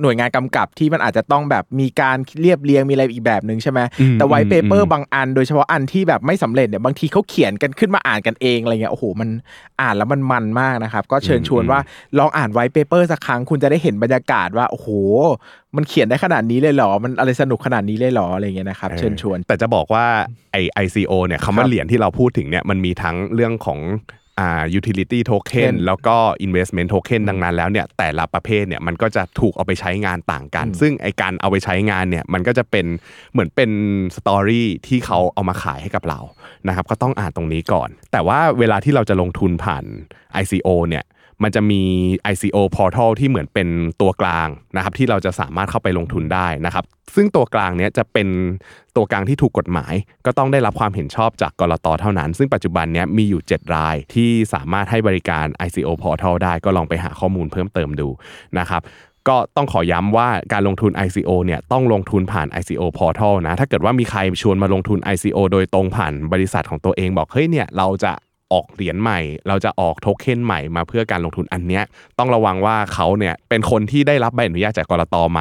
[0.00, 9.28] หน่วยงานกำกับที่มันอาจจะต้องแบบมีการเรียบเรียงมีอะไรอีกแบบหนึ่งใช่ไหมอืมแต่ไว t ์เปเปออืร์มบางอัน โดยเฉพาะอันที่แบบไม่สำเร็จเนี่ยบางทีเขาเขียนกันขึ้นมาอ่านกันเองอะไรเงี้ยโอ้โหมัน
[9.80, 11.80] อ่านแล้วมันมันมากนะครับ ก็เชิญชวนว่า
[12.18, 14.88] ลองอ่านไว t ์เปเปอร์สักครั้งคุณจะได้เห็นบรรยากาศว่าโอ้โห
[15.76, 20.04] มันเขียนได้ขนาดนี้เลยเหรอ มันอะไรสนุกขนาดนี้เลยเหรออะไรเงี้ยนะครับเชิญชวน แต่จะบอกว่า
[20.52, 23.78] ไอ ICO เนี่ยคำว่าเหรียญที่เราพูดถึงเนี่ยมันมีทั้งเรื่องของ
[24.38, 32.86] อ่า utility token Token แล้วก็ investment token ดังนั้นแล้วเนี่ยแต่ละประเภทเนี่ยมันก็จะถูกเอาไปใช้งานต่างกัน ซึ่งไอการเอาไปใช้งานเนี่ยมันก็จะเป็น
[33.32, 33.70] เหมือนเป็น
[34.16, 36.20] สตอรี่ที่เขาเอามาขายให้กับเรา
[36.68, 39.84] นะครับก็ต้องอ่านตรงนี้ก่อน แต่ว่าเวลาที่เราจะลงทุนผ่าน
[40.42, 41.04] ICO เนี่ย
[41.42, 41.82] มันจะมี
[42.32, 43.68] ICO portal ที่เหมือนเป็น
[44.00, 48.28] ตัวกลางนะครับที่เราจะสามารถเข้าไปลงทุนได้นะครับ ซึ่งตัวกลางเนี้ยจะเป็น
[48.96, 49.94] ตัวกลางที่ถูกกฎหมาย
[50.26, 58.08] ก็ต้องได้รับความเห็นชอบจากกรตเท่านั้น ซึ่งปัจจุบันเนี้ยมีอยู่ 7 รายที่สามารถให้บริการ ICO portal ได้ก็ลองไปหาข้อมูลเพิ่มเติมดู
[58.58, 58.82] นะครับ
[59.28, 68.12] ก็ต้องขอย้ำว่าการลงทุน ICO เนี่ยต้องลงทุนผ่าน ICO portal นะ ถ้าเกิดว่ามีใครชวนมาลงทุน ICO โดยตรงผ่านบริษัทของตัวเองบอกเฮ้ยเนี่ยเราจะ
[68.52, 71.84] ออกเหรียญใหม่ เราจะออกโทเค็นใหม่มาเพื่อการลงทุนอันเนี้ย
[72.18, 75.40] ต้องระวังว่าเขาเนี่ยเป็นคนที่ได้รับใบอนุญาตจากกรตไหม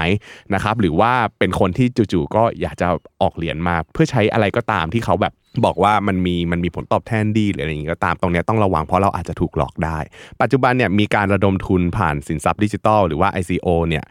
[0.54, 2.88] นะครับหรือว่าเป็นคนที่จู่ๆก็อยากจะ
[3.22, 5.34] ออกเหรียญมา เพื่อใช้อะไรก็ตามที่เขาแบบ
[5.66, 9.98] บอกว่ามันมีมันมีผลตอบแทนดีหรืออะไรอย่างนี้ก็ตามตรงเนี้ยต้องระวังเพราะเราอาจจะถูกหลอกได้
[10.42, 14.04] ปัจจุบันเนี่ยมีการระดมทุนผ่านสินทรัพย์ดิจิทัลหรือว่า ICO เนี่ย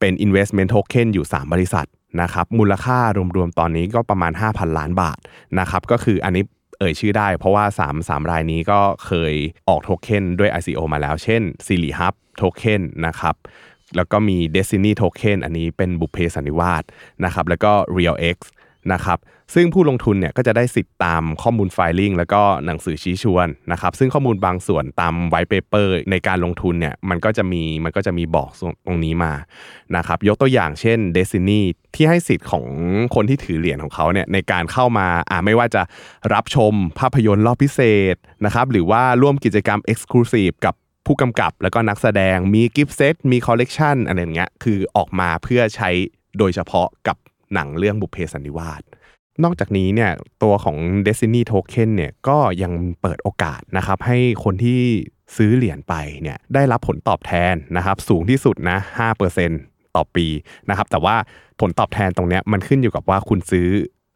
[0.00, 1.86] เป็น investment token อยู่ 3 บริษัท
[2.22, 2.98] นะครับมูลค่า
[3.36, 5.18] รวมๆ ตอนนี้ก็ประมาณ 5,000 ล้านบาท
[5.58, 6.44] นะครับก็คืออันนี้
[6.80, 9.34] เอ่ยชื่อได้ เพราะว่า 3 3 รายนี้ก็เคย
[9.68, 12.74] ออกโทเค็นด้วย ICO มาแล้ว เช่น s i r i Hub โทเค็
[13.06, 13.34] นะครับ
[13.96, 16.84] แล้วก็มี Destiny Token อันนี้เป็นบุพเพสันนิวาส
[17.24, 18.38] นะครับแล้วก็ RealX
[18.92, 19.18] นะครับ
[19.54, 28.50] ซึ่งผู้ลงทุนเนี่ยก็จะได้สิทธิ์ตามข้อมูล filing แล้วก็หนังสือชี้ชวนนะครับซึ่งข้อมูลบางส่วนตาม white paper ในการลงทุนเนี่ยมันก็จะมีมันก็จะมีบอก
[28.86, 29.32] ตรงนี้มา
[29.96, 31.60] นะครับยกตัวอย่างเช่น Destiny
[31.94, 32.66] ที่ให้สิทธิ์ของ
[33.14, 35.82] คนที่ถือเหรียญของเขาเนี่ยในการเข้ามาอ่าไม่ว่าจะ
[36.34, 37.80] รับชมภาพยนตร์รอบพิเศ
[38.14, 40.74] ษนะครับหรือว่าร่วมกิจกรรม Exclusive กับ
[41.06, 45.90] ผู้กำกับแล้วก็นักแสดงมีกิฟต์เซตมีคอลเลกชันอะไรอย่างเงี้ยคือออกมาเพื่อใช้
[46.38, 47.16] โดยเฉพาะกับ
[47.54, 48.82] หนังเรื่องบุพเพสันนิวาส
[49.44, 50.10] นอกจากนี้เนี่ย
[50.42, 50.76] ตัวของ
[51.06, 52.72] Destiny Token เนี่ยก็ยัง
[53.02, 54.80] เปิดโอกาสนะครับให้คนที่
[55.36, 58.78] ซื้อเหรียญไปเนี่ยได้รับผลตอบแทนนะครับสูงที่สุดนะ
[59.36, 60.26] 5%ต่อปี
[60.68, 61.16] นะครับแต่ว่า
[61.60, 63.68] ผลตอบแทนตรงเนี้ยมันขึ้นอยู่กับว่าคุณซื้อ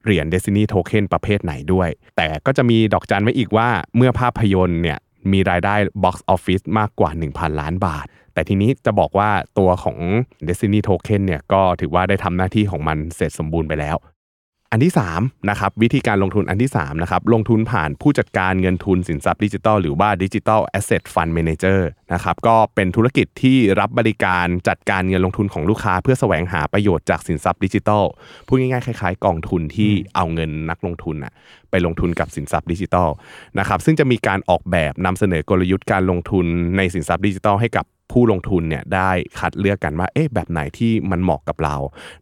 [0.04, 4.98] เหรียญ Destiny Token ประเภทไหนด้วย แต่ก็จะมีดอกจันไว้อีกว่าเมื่อภาพยนตร์เนี่ย
[5.32, 9.98] มีรายได้ box office มากกว่า 1,000 ล้านบาท แต่ทีนี้จะบอกว่าตัวของ
[10.46, 13.96] Destiny Token เนี่ยก็ถือว่าได้ทำหน้าที่ของมันเสร็จสมบูรณ์ไปแล้ว
[14.74, 21.78] อันที่3นะครับวิธีการลงทุนอันที่3นะครับลงทุนผ่านผู้จัดการเงินทุนสินทรัพย์ดิจิทัลหรือว่า Digital Asset Fund Manager
[22.12, 28.04] นะครับก็เป็นธุรกิจที่รับบริการจัดการเงินลงทุนของลูกค้า เพื่อแสวงหาประโยชน์จากสินทรัพย์ดิจิทัล
[28.46, 31.32] พูดง่ายๆคล้ายๆ กองทุนที่เอาเงินนักลงทุนอะ
[31.70, 33.08] ไปลงทุนกับสินทรัพย์ดิจิทัล
[33.58, 37.84] นะครับซึ่งจะมีการออกแบบนำเสนอกลยุทธ์การลงทุนในสินทรัพย์ดิจิทัลให้กับ
[38.14, 41.76] ผู้ลงทุนเนี่ยได้คัดเลือกกันว่าเอ๊ะแบบไหนที่มันเหมาะกับเรา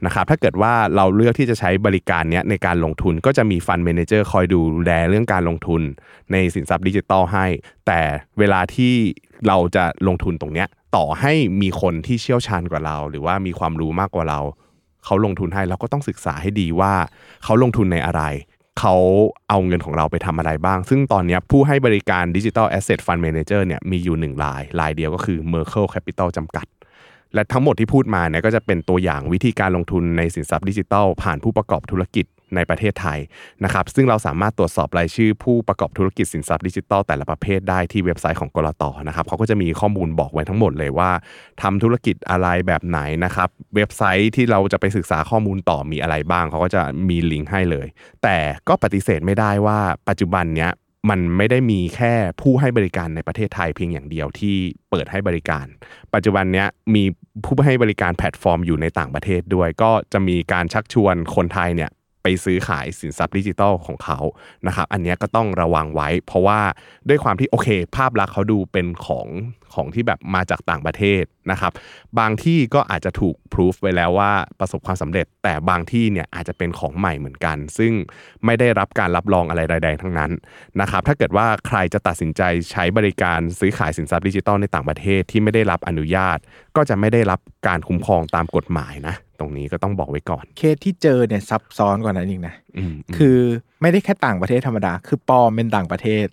[0.05, 5.83] นะครับถ้าเกิดว่าเราเลือกที่จะใช้บริการเนี้ยในการลงทุนก็จะมีฟันเมนเจอร์คอยดูแลเรื่องการลงทุน
[6.33, 7.47] ในสินทรัพย์ดิจิทัลให้
[7.87, 8.01] แต่
[8.39, 8.95] เวลาที่
[9.47, 14.41] เราจะลงทุนตรงเนี้ยต่อให้มีคนที่เชี่ยวชาญกว่าเรา หรือว่ามีความรู้มากกว่าเรา
[15.05, 16.93] เขาลงทุนให้เราก็ต้องศึกษาให้ดีว่า
[17.45, 18.23] เขาลงทุนในอะไร
[18.79, 18.97] เขา
[19.49, 26.67] เอาเงินของเราไปทำอะไรบ้าง ซึ่งตอนนี้ผู้ให้บริการ Digital Asset Fund Manager เนี่ยมีอยู่หนึ่งรายรายเดียวก็คือ Merkle Capital จำกัด
[27.35, 33.19] และทั้งหมดที่พูดมาเนี่ยก็จะเป็นตัวอย่างวิธีการลงทุนในสินทรัพย์ดิจิทัลผ่านผู้ประกอบธุรกิจ ในประเทศไทย
[33.65, 41.11] นะครับซึ่งเราสามารถตรวจสอบรายชื่อผู้ประกอบธุรกิจสินทรัพย์ดิจิทัลแต่ละประเภทได้ที่เว็บไซต์ของกลตนะครับเขาก็จะมีข้อมูลบอกไว้ทั้งหมดเลยว่า
[41.63, 47.87] ทำธุรกิจอะไรแบบไหนนะครับเว็บไซต์ที่เราจะไปศึกษาข้อมูลต่อมีอะไรบ้าง เขาก็จะมีลิงก์ให้เลย
[48.23, 48.37] แต่
[48.69, 50.73] ก็ปฏิเสธไม่ได้ว่าปัจจุบันเนี้ย
[51.11, 54.57] มันไม่ได้มีแค่ผู้ให้บริการในประเทศไทยเพียงอย่างเดียวที่
[54.91, 55.67] เปิดให้บริการ
[56.15, 57.05] ปัจจุบันเนี้ยมี
[57.45, 61.91] ผู้ให้บริการแพลตฟอร์มอยู่ในต่างประเทศด้วย ก็จะมีการชักชวนคนไทยเนี่ย
[62.23, 64.19] ไปซื้อขายสินทรัพย์ดิจิทัลของเขา
[64.67, 66.61] นะครับอันนี้ก็ต้องระวังไว้ เพราะว่า
[67.09, 69.29] ด้วยความที่โอเค ภาพลักษณ์เขาดูเป็นของ
[69.75, 71.73] ของที่แบบมาจากต่างประเทศนะครับ
[72.19, 77.93] บางที่ก็อาจจะถูกพิสูจไว้แล้วว่าประสบความสำเร็จ แต่บางที่เนี่ยอาจจะเป็นของใหม่เหมือนกัน ซึ่ง
[78.45, 80.31] ไม่ได้รับการรับรองอะไรใดๆทั้งนั้น
[80.81, 86.39] นะครับถ้าเกิดว่าใครจะตัดสินใจใช้บริการซื้อขายสินทรัพย์ดิจิทัลในต่างประเทศที่ไม่ได้รับอนุญาต
[86.77, 93.39] ก็จะไม่ได้รับการคุ้มครองตามกฎหมายนะ ตรงนี้ก็ต้องบอกไว้ก่อน เคสที่เจอเนี่ยซับซ้อนกว่านั้นอีกนะอืมคือ
[93.83, 96.27] ไม่ได้แค่ต่างประเทศธรรมดา คือปลอมเป็นต่างประเทศ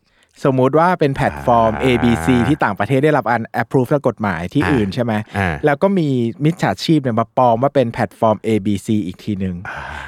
[0.43, 6.09] สมมุติว่าเป็นแพลตฟอร์มอ่า A B C ที่ต่างประเทศได้รับอัน approve และกฎหมายที่อ่าอื่นใช่ไหมอ่าแล้วก็มี
[6.45, 9.55] มิจฉาชีพเนี่ยมาปลอมว่าเป็นแพลตฟอร์ม A B C อีกทีหนึ่ง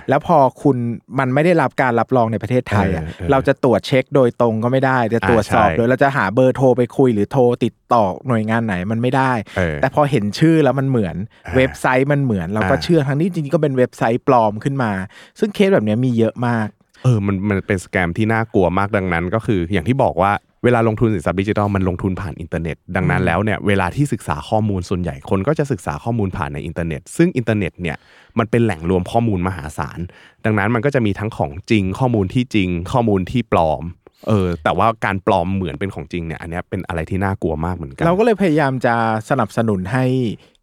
[0.09, 0.77] แล้วพอคุณ
[1.19, 11.15] มันไม่ได้รับการรับรองในประเทศไทยอะเออเออเราจะตรวจเช็คโดยตรงก็ไม่ได้ จะตรวจสอบอ่าใช่โดยเราจะหาเบอร์โทรไปคุยหรือโทรติดต่อหน่วยงานไหนมันไม่ได้เออแต่พอเห็นชื่อแล้วมันเหมือน
[11.55, 14.91] เว็บไซต์มันเหมือนเราก็อ่าเชื่อทั้งนี้จริงๆก็เป็นเว็บไซต์ปลอมขึ้นมา
[15.39, 16.67] ซึ่งเคสแบบเนี้ยมีเยอะมาก
[17.03, 20.31] เออมันมันเป็น scam ที่น่ากลัวมากดังนั้น ก็คืออย่างที่บอกว่า
[20.63, 27.97] เวลาลงทุนสินทรัพย์ดิจิทัลมันลงทุนผ่านอินเทอร์เน็ตดังนั้นแล้วเนี่ยเวลาที่ศึกษาข้อมูลส่วนใหญ่คนก็จะศึกษาข้อมูลผ่านในอินเทอร์เน็ต ซึ่งอินเทอร์เน็ตเนี่ย
[28.39, 29.99] มันเป็นแหล่งรวมข้อมูลมหาศาล
[30.45, 33.83] ดังนั้นมันก็จะมีทั้งของจริง ข้อมูลที่จริง ข้อมูลที่ปลอม
[34.27, 38.95] เออแต่ว่าการปลอมเหมือนเป็นของจริงเนี่ยอันเนี้ยเป็นอะไรที่น่ากลัวมากเหมือนกันเราก็เลยพยายามจะ
[39.29, 40.05] สนับสนุนให้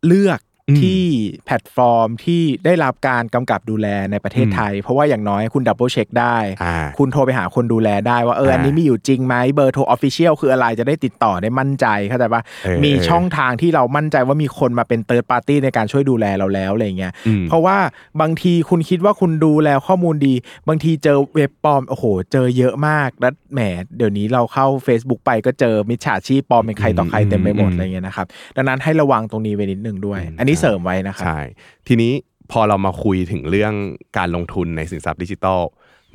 [0.07, 0.41] เลือก
[0.81, 1.03] ที่
[1.47, 17.77] แพลตฟอร์มที่ได้รับการกำกับดูแลในประเทศไทย เพราะว่าอย่างน้อยคุณ double check ได้อ่าคุณโทรไปหาคนดูแลได้ว่าเอออ่าอันนี้มีอยู่จริงไหมเบอร์โทร official คืออะไรจะได้ติดต่อได้มั่นใจเข้าใจปะเออมีเออช่องทางที่เรามั่นใจว่ามีคนมาเป็น third party ในการช่วยดูแลเราแล้วอะไรเงี้ยอืมเพราะว่า
[18.21, 20.35] บางทีคุณคิดว่าคุณดูแลข้อมูลดี
[20.69, 23.61] บางทีเจอเว็บปลอมโอ้โห เจอเยอะมากแล้วแหม
[23.97, 28.27] เดี๋ยวนี้เราเข้า Facebook ไปก็เจอมิจฉาชีพปลอมเป็นใครต่อใครเต็มไปหมดอืมอะไรเงี้ยนะครับ
[28.57, 31.41] ดังนั้นให้ระวังตรงนี้ไว้นิดนึงด้วย อันนี้เสริมไว้นะครับใช่
[31.89, 32.13] ทีนี้
[32.53, 33.75] พอเรามาคุยถึงเรื่อง
[34.19, 35.61] การลงทุนในสินทรัพย์ดิจิทัล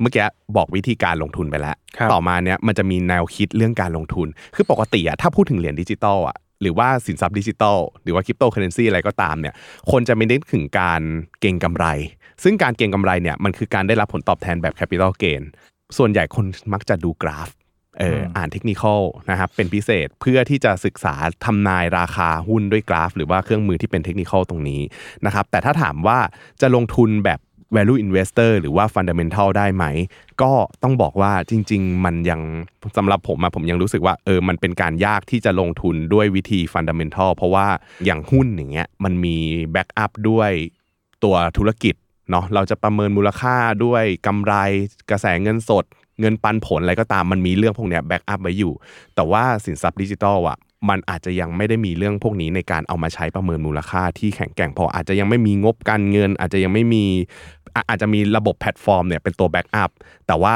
[0.00, 0.26] เมื่อกี้
[0.56, 9.54] บอกวิธีการลงทุนไปแล้วครับต่อมาเนี้ยมันจะมีแนวคิดเรื่องการลงทุน คือปกติอะถ้าพูดถึงเหรียญดิจิทัลอะหรือว่าสินทรัพย์ดิจิทัลหรือว่าคริปโตเคอเรนซีอะไรก็ตามเนี่ย
[9.90, 11.02] คนจะมักนึกถึงการ
[11.40, 11.86] เก็งกำไร
[12.42, 15.42] ซึ่งการเก็งกำไรเนี่ยมันคือการได้รับผลตอบแทนแบบ capital gain
[15.96, 17.48] ส่วนใหญ่คนมักจะดูกราฟ
[18.00, 24.80] เอออืมอ่านเทคนิคอลนะครับเป็นพิเศษเพื่อที่จะศึกษาทำนายราคาหุ้นด้วยกราฟ หรือว่าเครื่องมือที่เป็นเทคนิคอลตรงนี้
[25.26, 26.18] นะครับแต่ถ้าถามว่า
[26.60, 27.40] จะลงทุนแบบ
[27.76, 29.84] value investor หรือว่า fundamental ได้ไหม
[30.42, 30.52] ก็
[30.82, 32.40] ต้องบอกว่าจริง ๆ มันยัง
[32.96, 37.66] สำหรับผมอะผมยังรู้สึกว่าเออมันเป็นการยากที่จะลงทุนด้วยวิธี fundamental เพราะว่า
[38.04, 39.36] อย่างหุ้นอย่างเงี้ยมันมี
[39.74, 40.50] backup ด้วย
[41.24, 41.94] ตัวธุรกิจ
[42.30, 44.54] เนาะเราจะประเมินมูลค่าด้วยกำไร
[45.10, 45.84] กระแสเงินสด
[46.20, 48.72] เงินปันผลอะไรก็ตามมันมีเรื่องพวกนี้ back up ไว้อยู่
[49.14, 57.04] แต่ว่าสินทรัพย์ดิจิทัลอะมันอาจจะยังไม่ได้มีเรื่องพวกนี้ในการเอามาใช้ประเมินมูลค่าที่แข็งแกร่งพออาจจะยังไม่มีงบการเงิน อาจจะยังไม่มี
[57.88, 59.90] อาจจะมีระบบแพลตฟอร์มเนี่ยเป็นตัว backup
[60.26, 60.54] แต่ว่า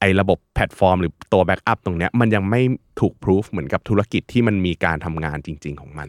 [0.00, 2.60] ไอ้ระบบแพลตฟอร์มหรือตัว backup ตรงเนี้ยมันยังไม่
[3.00, 6.08] ถูกพิสูจน์เหมือนกับธุรกิจที่มันมีการทำงานจริง ๆ ของมัน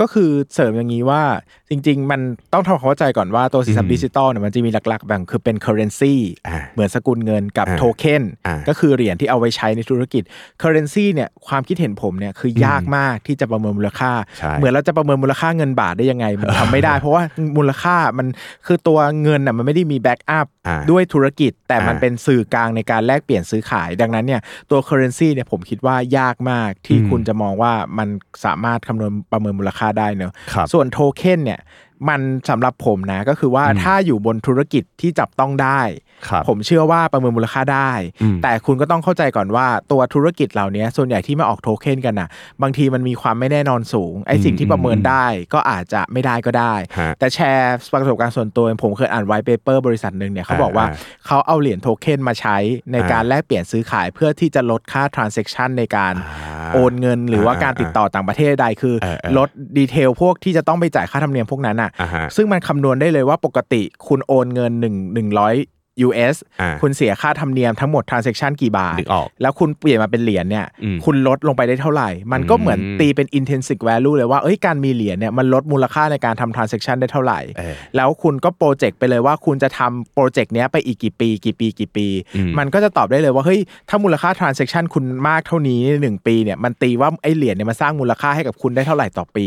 [0.00, 1.22] ก็คือเสริมอย่างนี้ว่า
[1.70, 2.20] จริง ๆ มัน
[2.52, 6.14] ต้องทำความเข้าใจก่อนว่าตัวสินทรัพย์ดิจิตอลเนี่ยมันจะมีหลักๆ แบ่งคือเป็น currency
[6.46, 10.22] อ่าเหมือนสกุลเงินกับอ่าโทเค็นอ่าก็คือเหรียญที่เอาไว้ใช้ในธุรกิจ
[10.62, 17.22] currency เนี่ยความคิดเห็นผมเนี่ยคือยากมากที่จะประเมินมูลค่าใช่เหมือนเราจะประเมินมูลค่าเงินบาทได้ยังไงมันทำไม่ได้ เพราะว่า
[17.56, 18.26] มูลค่ามัน
[18.66, 28.08] คือตัวเงินอะมันไม่ได้มี backup อ่าด้วยธุรกิจ แต่มันอ่าเป็นสื่อกลางในการแลกเปลี่ยนซื้อขาย ดังนั้นเนี่ยตัว currency เนี่ยผมคิดว่ายากมากที่อืมคุณจะมองว่ามัน
[28.44, 31.60] สามารถคำนวณประเมินมูลค่าได้เนอะครับส่วนโทเค็นเนี่ย
[32.08, 35.80] มันสำหรับผมนะก็คือว่าถ้าอยู่บนธุรกิจที่จับต้องได้
[36.28, 42.28] ครับผมเชื่อว่าประเมินมูลค่าได้อืมแต่คุณก็ต้องเข้าใจก่อนว่าตัวธุรกิจเหล่านี้ส่วนใหญ่ที่มาออกโทเค็นกันนะ
[42.62, 52.56] บางทีมันมีความไม่แน่นอนสูงไอ้สิ่งที่ประเมินได้ก็อาจจะไม่ได้ก็ได้ฮะแต่แชร์ประสบการณ์ส่วนตัวผมเคยอ่าน white paper บริษัทหนึ่งเนี่ยเขาบอกว่าอ่าเขาเอาเหรียญโทเค็นมาใช้
[52.92, 61.89] ในการอ่าแลกเปลี่ยนซื้อขายเพื่อที่จะลดค่า transaction ในการอ่าโอนเงิน หรือว่าอ่าการติดต่อต่างประเทศใดคือเออเออลดดีเทลพวกที่จะต้องไปจ่ายค่าธรรมเนียมพวกนั้นอะอ่าฮะ
[62.36, 89.46] ซึ่งมันคำนวณได้เลยว่าปกติคุณโอนเงิน1 100 US อ่าคุณเสียค่าธรรมเนียมทั้งหมด transaction กี่บาทนึกออกแล้วคุณเปลี่ยนมาเป็นเหรียญเนี่ยอืมคุณลดลงไปได้เท่าไหร่ มันก็เหมือนอืมตีเป็น intrinsic value เลยว่าเอ้ยการมีเหรียญเนี่ยมันลดมูลค่าในการทำ transaction ได้เท่าไหร่เออแล้วคุณก็โปรเจกต์ไปเลยว่าคุณจะทำโปรเจกต์เนี้ยไปอีกกี่ปี กี่ปีกี่ปีอืมมันก็จะตอบได้เลยว่าเฮ้ยถ้ามูลค่า transaction คุณมากเท่านี้ในหนึ่งปีเนี่ยมันตีว่าไอ้เหรียญเนี่ยมันสร้างมูลค่าให้กับคุณได้เท่าไหร่ต่อปี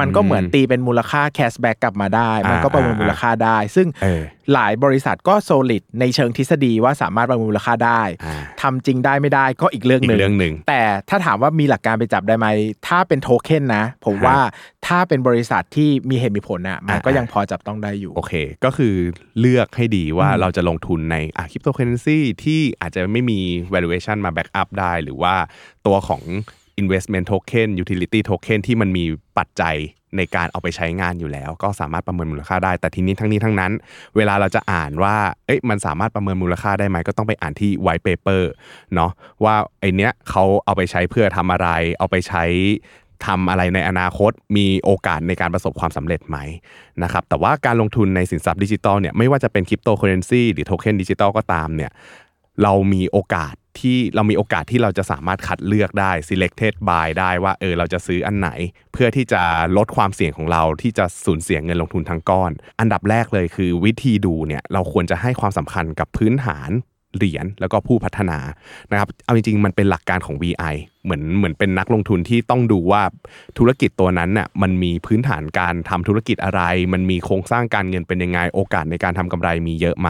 [0.00, 12.46] มันก็เหมือนตีเป็นมูลค่า cashback กลับมาได้ มันก็ประเมินมูลค่าได้ ซึ่งเออ หลายบริษัทก็ solid ในเชิงทฤษฎีว่าสามารถประเมินมูลค่าได้อ่าทำจริงได้ไม่ได้ก็อีกเรื่องหนึ่งอีกเรื่องหนึ่งแต่ถ้าถามว่ามีหลักการไปจับได้ไหม
[12.88, 14.38] ถ้าเป็นโทเค็นนะ ผมฮะว่า
[14.86, 18.32] ถ้าเป็นบริษัทที่มีเหตุมีผลน่ะมันอ่าก็ยังพอจับต้องได้อยู่ โอเค
[18.64, 18.94] ก็คือ
[19.40, 23.40] เลือกให้ดีว่าอืมเราจะลงทุนในอะคริปโตเคอเรนซีที่อาจจะไม่มี
[23.74, 25.34] valuation มา back up ได้ หรือว่า
[25.86, 26.22] ตัวของ
[26.82, 29.04] investment token utility token ที่มันมี
[29.38, 29.76] ปัจจัย
[30.18, 33.72] ในการเอาไปใช้งานอยู่แล้ว ก็สามารถประเมินมูลค่าได้ แต่ทีนี้ทั้งนี้ทั้งนั้น
[34.16, 38.42] เวลาเราจะอ่านว่าเอ้ยมันสามารถประเมินมูลค่าได้ไหมก็ต้องไปอ่านที่ white paper
[38.94, 39.10] เนาะ
[39.44, 42.44] ว่าไอเนี้ยเขาเอาไปใช้เพื่อทำอะไร เอาไปใช้
[43.26, 46.38] ทำอะไรในอนาคตมีโอกาสในการประสบความสำเร็จไหม
[47.02, 51.90] นะครับแต่ว่าการลงทุนในสินทรัพย์ดิจิตอลเนี่ยไม่ว่าจะเป็นคริปโตเคอเรนซีหรือโทเค็นดิจิตอลก็ตามเนี่ย
[52.62, 58.48] เรามีโอกาส ที่เรามีโอกาสที่เราจะสามารถคัดเลือกได้ selected by ได้ว่าเออเราจะซื้ออันไหน
[58.92, 59.42] เพื่อที่จะ
[59.76, 66.70] ลดความเสี่ยงของเราที่จะสูญเสียเงินลงทุนทั้งก้อน อันดับแรกเลยคือวิธีดูเนี่ยเราควรจะให้ความสำคัญกับพื้นฐาน
[67.16, 68.38] เหรียญแล้วก็ผู้พัฒนา
[68.92, 70.74] นะครับเอาจริงๆมันเป็นหลักการของ VI
[71.06, 73.02] เหมือนเหมือนเป็นนักลงทุนที่ต้องดูว่า
[73.58, 80.08] ธุรกิจตัวนั้นน่ะมันมีพื้นฐานการทำธุรกิจอะไร มันมีโครงสร้างการเงินเป็นยังไงโอกาสในการทำกำไรมีเยอะไหม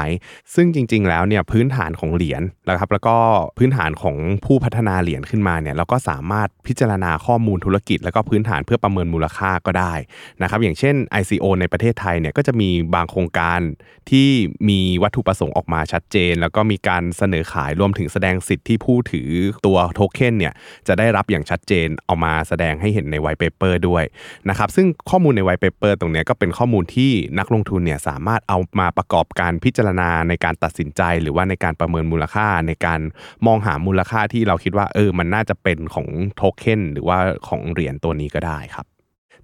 [0.54, 3.16] ซึ่งจริง ๆ แล้วเนี่ยพื้นฐานของเหรียญนะครับแล้วก็
[3.58, 9.94] พื้นฐานของผู้พัฒนาเหรียญขึ้นมาเนี่ยเราก็สามารถพิจารณาข้อมูลธุรกิจ แล้วก็พื้นฐานเพื่อประเมินมูลค่าก็ได้
[10.42, 13.60] นะครับอย่างเช่น ICO ในประเทศไทยเนี่ยก็จะมีบางโครงการ
[14.10, 14.28] ที่
[14.68, 19.28] มีวัตถุประสงค์ออกมาชัดเจน แล้วก็มีการเสนอขายรวมถึงแสดงสิทธิ์ที่ผู้ถือ
[19.66, 20.52] ตัวโทเค็นเนี่ย
[20.88, 24.04] จะได้รับอย่างชัดเจนเอามาแสดงให้เห็นใน white paper ด้วย
[24.48, 33.00] นะครับซึ่งข้อมูลใน white paper ตรงนี้ก็เป็นข้อมูลที่นักลงทุนเนี่ยสามารถเอามาประกอบการพิจารณาในการตัดสินใจ หรือว่าในการประเมินมูลค่าในการ
[33.46, 37.18] มองหามูลค่าที่เราคิดว่าเออมันน่าจะเป็นของโทเค็นหรือว่า
[37.48, 38.86] ของเหรียญตัวนี้ก็ได้ครับ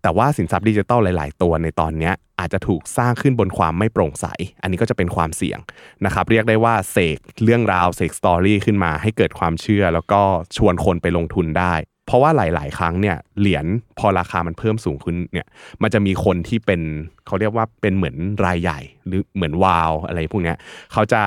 [0.03, 4.27] แต่ว่าสินทรัพย์ดิจิทัลหลาย ๆ ตัวในตอนนี้อาจจะถูกสร้างขึ้นบนความไม่โปร่งใส
[4.63, 5.59] อันนี้ก็จะเป็นความเสี่ยง
[6.05, 10.21] นะครับ เรียกได้ว่าเสกเรื่องราวเสกสตอรี่ขึ้นมาให้เกิดความเชื่อ แล้วก็
[10.57, 11.75] ชวนคนไปลงทุนได้
[12.13, 13.67] ราะว่าหลาย ๆ ครั้งเนี่ยเหรียญ
[13.99, 15.47] พอราคามันเพิ่มสูงขึ้นเนี่ย
[15.83, 16.81] มันจะมีคนที่เป็น
[17.27, 20.57] เขาเรียกว่าเป็นเหมือนรายใหญ่ หรือเหมือนวาวอะไรพวกเนี้ย
[20.93, 21.23] เขาจะ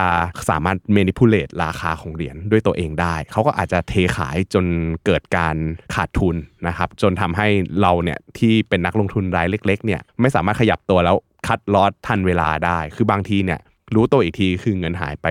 [0.49, 4.65] สามารถ manipulate ราคาของเหรียญด้วยตัวเองได้ เขาก็อาจจะเทขายจน
[5.05, 5.55] เกิดการ
[5.95, 6.35] ขาดทุน
[6.67, 7.47] นะครับจนทำให้
[7.81, 11.15] เราเนี่ยที่เป็นนักลงทุนรายเล็ก ๆ เนี่ยไม่สามารถขยับตัวแล้ว
[11.47, 13.59] คัดลอตทันเวลาได้ คือบางทีเนี่ย
[13.95, 15.25] รู้ตัวอีกทีคือเงินหายไป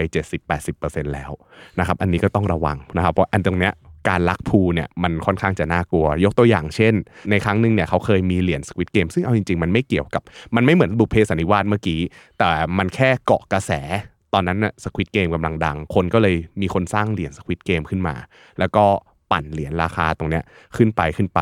[0.54, 1.30] 70-80%แล้ว
[1.78, 3.72] นะครับอันนี้ก็ต้องระวังนะครับเพราะอันตรงเนี้ย
[4.08, 6.94] การลักพูเนี่ยมันค่อนข้างจะน่ากลัว ยกตัวอย่างเช่น
[7.30, 10.22] ในครั้งหนึ่งเนี่ยเขาเคยมีเหรียญสควิตเกมซึ่งเอาจริงๆ มันไม่เกี่ยวกับ
[10.56, 12.00] มันไม่เหมือนบุพเพสันนิวาสเมื่อกี้
[12.38, 13.72] แต่มันแค่เกาะกระแส
[14.34, 18.14] ตอนนั้นน่ะสควิตเกมกำลังดัง คนก็เลยมีคนสร้างเหรียญสควิตเกมขึ้นมา
[18.58, 18.84] แล้วก็
[19.32, 20.44] ปั่นเหรียญราคาตรงเนี้ย
[20.76, 21.40] ขึ้นไปขึ้นไป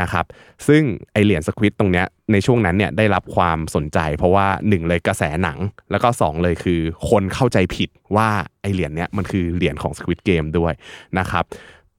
[0.00, 0.24] นะครับ
[0.68, 5.58] ซึ่งไอเหรียญสควิตตรงเนี้ยในช่วงนั้นเนี่ยได้รับความสนใจ เพราะว่าหนึ่งเลยกระแสหนัง
[5.90, 8.28] แล้วก็สองเลยคือคนเข้าใจผิดว่า
[8.62, 10.72] ไอเหรียญเนี้ยมันคือเหรียญของ Squid Game ด้วย
[11.18, 11.44] นะครับ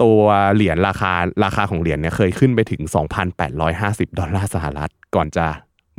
[0.03, 0.21] ตัว
[0.53, 1.13] เหรียญราคา
[1.43, 2.81] ราคาของเหรียญเนี่ยเคยขึ้นไปถึง
[3.49, 5.45] 2,850 ดอลลาร์สหรัฐก่อนจะ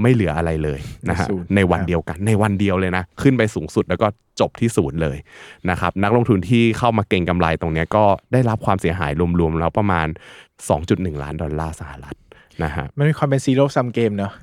[0.03, 4.07] ไม่เหลืออะไรเลยนะฮะศูนย์ในวันเดียวกันในวันเดียวเลยนะ ขึ้นไปสูงสุดแล้วก็
[4.41, 5.17] จบที่ศูนย์เลย
[5.71, 10.07] นะครับนักลงทุนที่เข้ามาเก็งกำไรตรงเนี้ยก็ได้รับความเสียหายรวมๆแล้วประมาณ
[10.65, 12.17] 2.1 ล้านดอลลาร์สหรัฐ
[12.63, 14.43] นะฮะมันมีความเป็น zero-sum game เนอะอื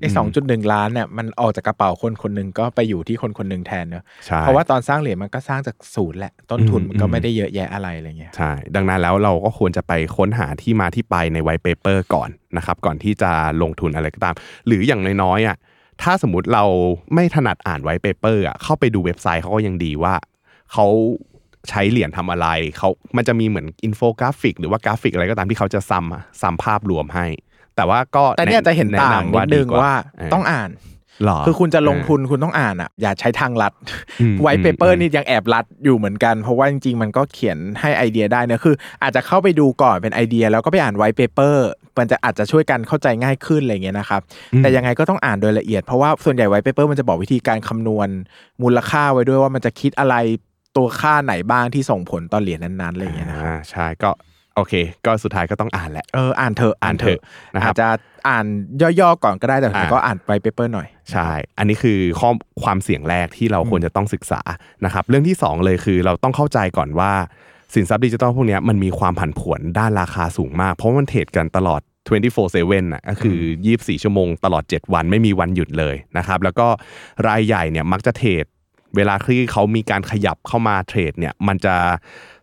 [0.00, 13.30] ไอ้สองจุดหนึ่งล้านเนี่ยมันออกจากกระเป๋าคนคนหนึ่งก็ไปอยู่ที่คนคนหนึ่งแทนเนอะใช่เพราะว่าตอนสร้างเหรียญมันก็สร้างจากศูนย์แหละ ต้นทุนอืมมันก็อืมไม่ได้เยอะแยะอะไรอะไรเงี้ยใช่ดังนั้นแล้วเราก็ควรจะไปค้นหาที่มาที่ไปใน white paper ก่อนนะครับก่อนที่จะ
[13.62, 14.34] ลงทุนอะไรก็ตาม
[14.66, 15.56] หรืออย่างน้อยๆอะ
[16.02, 16.64] ถ้าสมมติเรา
[17.14, 20.14] ไม่ถนัดอ่าน white paper อะเข้าไปดูเว็บไซต์เขาก็ยังดีว่า
[20.72, 20.86] เขา
[21.68, 22.48] ใช้เหรียญทำอะไร
[22.78, 27.26] เขามันจะมีเหมือนอินโฟกราฟิก หรือว่ากราฟิกอะไรก็ตามที่เขาจะ sum อะ sum ภาพรวมให้
[27.76, 30.70] แต่ว่าก็แต่เนี่ยจะเห็นต่างนิดนึงว่าเออต้องอ่าน
[31.24, 33.72] หรอคือคุณจะลงทุนคุณต้องอ่านอะ อย่าใช้ทางลัด
[34.20, 44.20] อืมไวท์เปเปออืร์มนี่ยังแอบลัดอยู่เหมือนกัน เพราะว่าจริงๆ มันก็เขียนให้ไอเดียได้นะคือ อาจจะเข้าไปดูก่อนเป็นไอเดีย แล้วก็ไปอ่าน white paper มันจะอาจจะช่วยกันเข้าใจง่ายขึ้นอะไรเงี้ยนะครับ
[44.58, 48.08] แต่ยังไงก็ต้องอ่านโดยละเอียด เพราะว่าส่วนใหญ่ white paper มันจะบอกวิธีการคำนวณ
[48.62, 50.14] มูลค่าไว้ด้วยว่ามันจะคิดอะไร
[50.76, 54.10] ตัวค่าไหนบ้างที่ส่งผลต่อเหรียญนั้นๆอะไรเงี้ยนะครับอ่าใช่ก็
[54.56, 54.74] โอเค
[55.06, 57.20] ก็สุดท้ายก็ต้องอ่านแหละเอออ่านเถอะอ่านเถอะ
[57.54, 57.88] นะครับอาจจะ
[58.28, 58.46] อ่าน
[59.00, 62.30] ย่อๆก่อนก็ได้แต่อ่าก็อ่าน white paper หน่อย ใช่ อันนี้คือข้อ
[62.62, 64.40] ความเสี่ยงแรกที่เราควรจะต้องศึกษา
[64.84, 67.12] นะครับเรื่องที่ 2 เลยคือเราต้องเข้าใจก่อนว่า
[67.74, 71.80] สินทรัพย์ดิจิทัลพวกเนี้ยมันมีความผันผวนด้านราคาสูงมาก เพราะมัน trade กันตลอด
[72.32, 73.38] 24/7น่ะก็คือ
[73.70, 76.66] 24 ชั่วโมงตลอด 7 วันไม่มีวันหยุดเลยนะครับแล้วก็
[77.28, 78.44] รายใหญ่เนี่ยมักจะ trade
[78.96, 81.76] เวลาที่เขามีการขยับเข้ามา trade เนี่ยมันจะ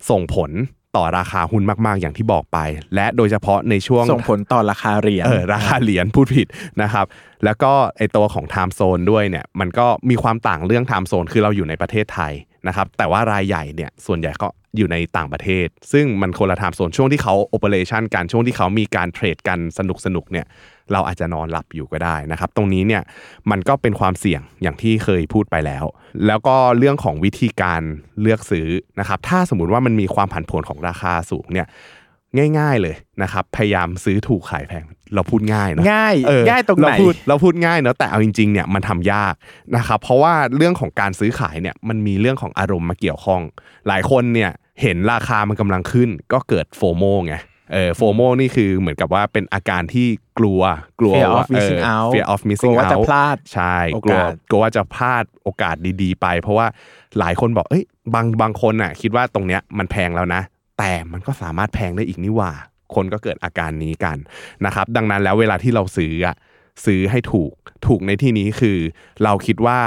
[0.09, 0.51] ส่งผล
[0.97, 2.57] ต่อราคาหุ้นมากๆ อย่างที่บอกไป
[2.95, 6.47] และโดยเฉพาะในช่วงส่งผลต่อราคาเหรียญเออราคาเหรียญพูดผิด
[6.81, 7.05] นะครับ
[7.45, 12.33] แล้วก็ไอตัวของ time zone ด้วยเนี่ยมันก็มีความต่างเรื่อง time zone คือเราอยู่ในประเทศไทย
[12.67, 14.47] นะครับแต่ว่ารายใหญ่เนี่ยส่วนใหญ่ก็
[14.77, 20.45] อยู่ในต่างประเทศ ซึ่งมันคนละทามส่วนช่วงที่เขาโอเปอเรชันกันช่วงที่เขามีการเทรดกันสนุกสนุกเนี่ย
[20.93, 23.01] เราอาจจะนอนหลับอยู่ก็ได้นะครับ ตรงนี้เนี่ย
[23.51, 25.85] มันก็เป็นความเสี่ยงอย่างที่เคยพูดไปแล้ว
[26.27, 27.81] แล้วก็เรื่องของวิธีการ
[28.21, 28.67] เลือกซื้อ
[28.99, 31.67] นะครับถ้าสมมุติว่ามันมีความผันผวนของราคาสูงเนี่ย
[32.59, 39.33] ง่าย ๆเลยนะครับ พยายามซื้อถูกขายแพง เราพูดง่ายเนอะง่ายเออง่ายตรงไหนเราพูดเราพูดง่ายเนอะแต่เอาจริงๆเนี่ยมันทำยาก
[39.77, 43.41] นะครับ เพราะว่าเรื่องของการซื้อขายเนี่ยมันมีเรื่องของอารมณ์มาเกี่ยวข้อง
[43.87, 47.35] หลายคนเนี่ยเห็นราคามันกำลังขึ้น ก็เกิดโฟโมไง
[47.73, 50.07] เออโฟโมนี่คือเหมือนกับว่าเป็นอาการที่
[50.39, 50.61] กลัว
[50.99, 56.67] กลัว Fear of ว่าเออ missing out fear of กลั missing วว่า out จะพลาดใช่โอกลัวกาสกลัวว่าจะพลาดโอกาสดีๆ ไป เพราะว่า
[57.19, 60.41] หลายคนบอกเอ้ยบางบางคนน่ะคิดว่าตรงเนี้ยมันแพงแล้วนะ
[60.81, 62.51] แต่มันก็สามารถแพงได้อีกนี่ว่า
[62.95, 64.17] คนก็เกิดอาการนี้กัน
[64.65, 66.35] นะครับ ดังนั้นแล้วเวลาที่เราซื้ออะ
[66.85, 67.53] ซื้อให้ถูก
[67.87, 68.77] ถูกในที่นี้คือ
[69.23, 69.79] เราคิดว่า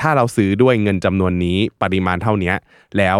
[0.00, 2.52] ถ้าเราซื้อด้วยเงินจำนวนนี้ปริมาณเท่านี้
[2.98, 3.18] แล้ว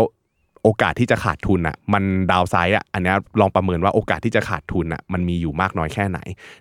[0.62, 6.18] โอกาสที่จะขาดทุนอะมันดาวไซด์อะอันนี้ลองประเมินว่าโอกาสที่จะขาดทุนอะมันมีอยู่มากน้อยแค่ไหน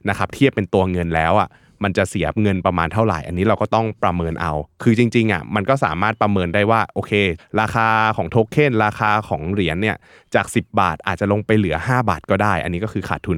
[0.09, 1.49] นะครับเทียบเป็นตัวเงินแล้วอะ
[1.83, 7.11] มันจะเสียเงินประมาณเท่าไหร่ อันนี้เราก็ต้องประเมินเอา คือจริงๆอะมันก็สามารถประเมินได้ว่าโอเค
[7.61, 7.87] ราคา
[8.17, 9.97] ของโทเค็นราคาของเหรียญเนี่ย
[10.35, 13.37] จาก 10 บาทอาจจะลงไปเหลือ 5 บาทก็ได้ อันนี้ก็คือขาดทุน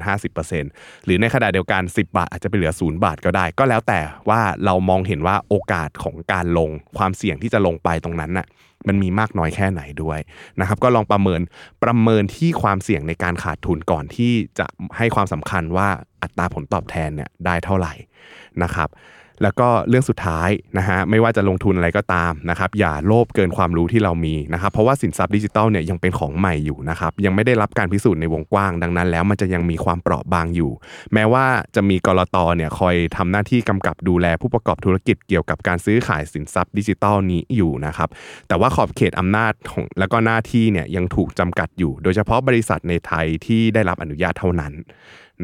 [0.54, 4.00] 50%หรือในขณะเดียวกัน 10 บาทอาจจะไปเหลือ 0 บาทก็ได้ ก็แล้วแต่
[4.30, 8.48] ว่าเรามองเห็นว่าโอกาสของการลงความเสี่ยงที่จะลงไปตรงนั้นน่ะ
[8.88, 10.20] มันมีมากน้อยแค่ไหนด้วย
[10.60, 11.41] นะครับก็ลองประเมิน
[11.84, 14.65] ประเมินที่ความเสี่ยงในการขาดทุนก่อนที่จะ
[14.98, 15.88] ให้ความสำคัญว่า
[16.24, 17.94] อัตราผลตอบแทนเนี่ยได้เท่าไหร่
[18.63, 18.89] นะครับ
[19.44, 30.72] แล้วก็เรื่องสุดท้ายนะฮะไม่ว่าจะลงทุนอะไรก็ตามนะครับอย่าโลภเกินความรู้ที่เรามีนะครับเพราะว่าสินทรัพย์ดิจิทัลเนี่ยยังเป็นของใหม่อยู่นะครับยังไม่ได้รับการพิสูจน์ในวงกว้าง ดังนั้นแล้วมันจะยังมีความเปราะบางอยู่
[31.14, 38.10] แม้ว่าจะมีกรตเนี่ยคอยทำหน้าที่กำกับดูแลผู้ประกอบธุรกิจเกี่ยวกับการซื้อขายสินทรัพย์ดิจิทัลนี้อยู่นะครับ
[38.48, 44.74] แต่ว่าขอบเขตอำนาจของแล้วก็หน้าที่เนี่ยยังถูกจำกัดอยู่ โดยเฉพาะบริษัทในไทยที่ได้รับอนุญาตเท่านั้น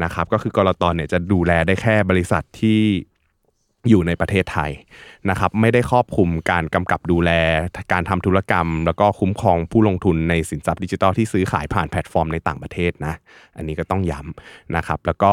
[0.02, 0.84] นะครับก็คือกลต.
[0.94, 2.80] เนี่ยจะดูแลได้แค่บริษัทที่
[3.88, 4.70] อยู่ในประเทศไทย
[5.30, 7.30] นะครับไม่ได้ครอบคลุมการกำกับดูแล
[7.92, 13.14] การทำธุรกรรม แล้วก็คุ้มครองผู้ลงทุนในสินทรัพย์ดิจิทัลที่ซื้อขายผ่านแพลตฟอร์มในต่างประเทศนะ
[13.56, 15.32] อันนี้ก็ต้องย้ำนะครับแล้วก็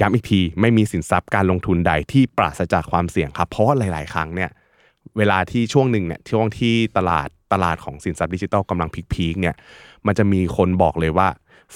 [0.00, 4.50] ย้ำอีกทีไม่มีสินทรัพย์การลงทุนใดที่ปราศจากความเสี่ยงครับเพราะหลาย ๆ ครั้งเนี่ย
[5.18, 9.54] เวลาที่ช่วงหนึ่งเนี่ยช่วงที่ตลาดตลาดของสินทรัพย์ดิจิทัลกำลัง peak ๆเนี่ย
[10.06, 11.28] มันจะมีคนบอกเลยว่า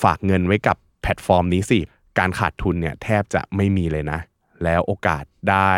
[0.02, 1.78] ฝากเงินไว้กับแพลตฟอร์มนี้สิ
[2.18, 4.18] การขาดทุนเนี่ยแทบจะไม่มีเลยนะ
[4.64, 5.72] แล้วโอกาสได้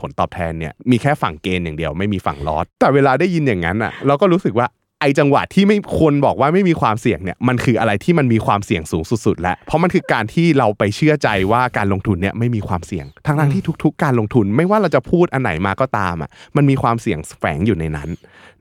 [0.00, 4.66] ผลตอบแทนเนี่ยมีแค่ฝั่งเกณฑ์อย่างเดียวไม่มีฝั่งลอสแต่เวลาได้ยินอย่างนั้นอะเราก็รู้สึกว่า
[5.00, 18.08] ไอจังหวะที่ไม่คนบอกว่าไม่มีความเสี่ยงเนี่ยมันคืออะไรที่มันมีความเสี่ยงสูงสุดๆแล้วเพราะมันคือการที่เราไปเชื่อใจว่าการลงทุนเนี่ยไม่มีความเสี่ยงทั้งทั้งๆที่ทุก ๆ การลงทุนไม่ว่าเราจะพูดอันไหนมาก็ตามอะมันมีความเสี่ยงแฝงอยู่ในนั้น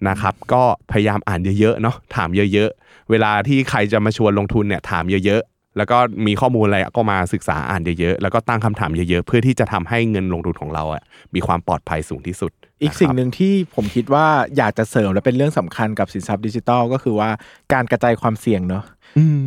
[0.10, 5.98] นะครับก็พยายามอ่านเยอะๆเนาะถามเยอะ ๆ เวลาที่ใครจะมาชวนลงทุนเนี่ยถามเยอะๆ แล้วก็
[6.28, 11.04] มีข้อมูลอะไรก็มาศึกษาอ่านเยอะๆ แล้วก็ตั้งคำถามเยอะๆ เพื่อที่จะทำให้เงินลงทุนของเราอะ
[11.36, 12.52] มีความปลอดภัยสูงที่สุด
[12.82, 14.26] อีกสิ่งหนึ่งที่ผมคิดว่า
[14.58, 17.30] อยากจะเสริมและเป็นเรื่องสำคัญกับสินทรัพย์ดิจิทัลก็คือว่า
[17.74, 18.84] การกระจายความเสี่ยงเนาะ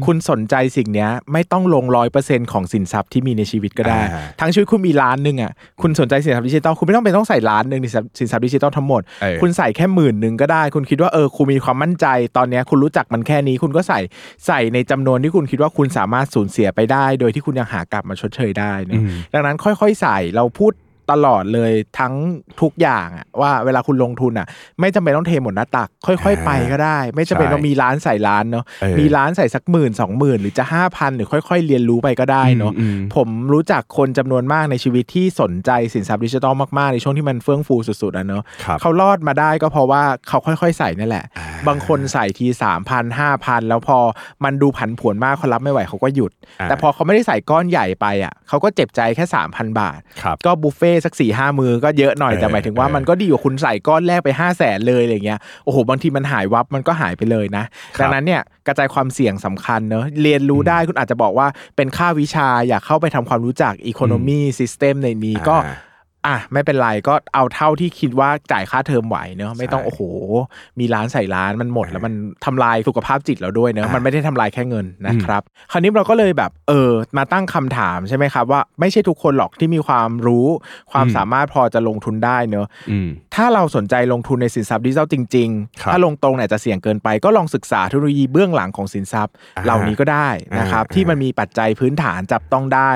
[0.06, 5.52] คุณสนใจสิ่งเนี้ย ไม่ต้องลงร้อยเปอร์เซ็นของสินทรัพย์ที่มีในชีวิตก็ได้อ่าทั้งชีวิตคุณมีล้านหนึ่งอะ
[5.82, 7.86] คุณสนใจสินทรัพย์ดิจิทัลคุณไม่ต้องเป็นต้องใส่ล้านหนึ่งใน
[8.18, 12.06] สินทรัพย์ดิจิทัลทั้งหมดเออคุณใส่แค่หมื่นหนึ่งก็ได้ คุณคิดว่าเออคุณมีความมั่นใจ
[12.36, 14.00] ตอนเนี้ยคุณรู้จักมันแค่นี้ คุณก็ใส่
[14.46, 19.00] ใส่ในจำนวนที่คุณคิดว่าคุณสามารถสูญเสียไปได้ โดยที่คุณยังหากลับมาชดเชยได้เนอะ
[19.34, 20.72] ดังนั้นค่อย ๆ ใส่เราพูด
[21.10, 22.14] ตลอดเลยทั้ง
[22.60, 24.46] ทุกอย่างอะว่าเวลาคุณลงทุนอะ
[24.80, 43.98] ไม่จำเป็นต้องเทหมดหน้าตัก ค่อยๆ ไปก็ได้ ไม่จำเป็นใช่ต้องมีล้านใส่ล้านเนาะเออมีล้านใส่สักหมื่นสองหมื่นหรือจะห้าพันหรือค่อย ๆ เรียนรู้ไปก็ได้เนาะอืมอืมผมรู้จักคนจำนวนมากในชีวิตที่สนใจสินทรัพย์ดิจิทัลมากๆในช่วงที่มันเฟื่องฟูสุดๆอะเนาะครับเขารอดมาได้ก็เพราะว่าเขาค่อยๆ ใส่นั่นแหละอ่าบางคนใส่ทีสามพันห้าพันแล้วพอ
[44.44, 57.64] มันดูผันผวนมากเขารับไม่ไหวเขาก็หยุดอ่าแต่พอเขาไม่ได้ใส่ก้อนใหญ่ไปอะเขาก็เจ็บใจแค่สามพันบาทครับก็บุฟเฟ่ต์สักสี่ห้ามือก็เยอะหน่อยเออแต่หมายถึงว่าเออมันก็ดีกว่าคุณใส่ก้อนแรกไปห้าแสนเลยอะไรเงี้ยโอ้โหบางทีมันหายวับมันก็หายไปเลยนะ
[57.96, 65.56] ครับดังนั้นเนี่ยกระจายความเสี่ยงสำคัญเนอะเรียนรู้ได้คุณอาจจะบอกว่าเป็นค่าวิชาอยากเข้าไปทำความรู้จักอีโคโนมีซิสเต็มในนี้ก็
[66.26, 70.00] อ่าอะไม่เป็นไรก็เอาเท่าที่คิดว่าจ่ายค่าเทอมไหวเนอะไม่ต้องใช่โอ้โห
[70.80, 72.14] มีร้านใส่ร้านมันหมด แล้วมัน
[72.44, 80.46] ทำลายสุขภาพจิตเราด้วยเนอะอ่ามัมันไม่ได้ทำลายแค่เงินนะครับ คราวนี้เราก็เลยแบบเออมาตั้งคำถามใช่ไหมครับว่าไม่ใช่ทุกคนหรอกที่มีความรู้
[80.92, 85.48] ความอืมสามารถพอจะลงทุนได้เนอะอืมถ้าเราสนใจลงทุนในสินทรัพย์ดิจิทัลจริง
[85.82, 92.92] ครับๆถ้าลงตรงเนี่ยจะเสี่ยงเกินไปก็ลองศึกษาเทคโนโลยีเบื้องหลังของสินทรัพย์อ่าเหล่านี้ก็ได้นะครับอ่าที่มันมีปัจจัยพื้นฐานจับต้องได้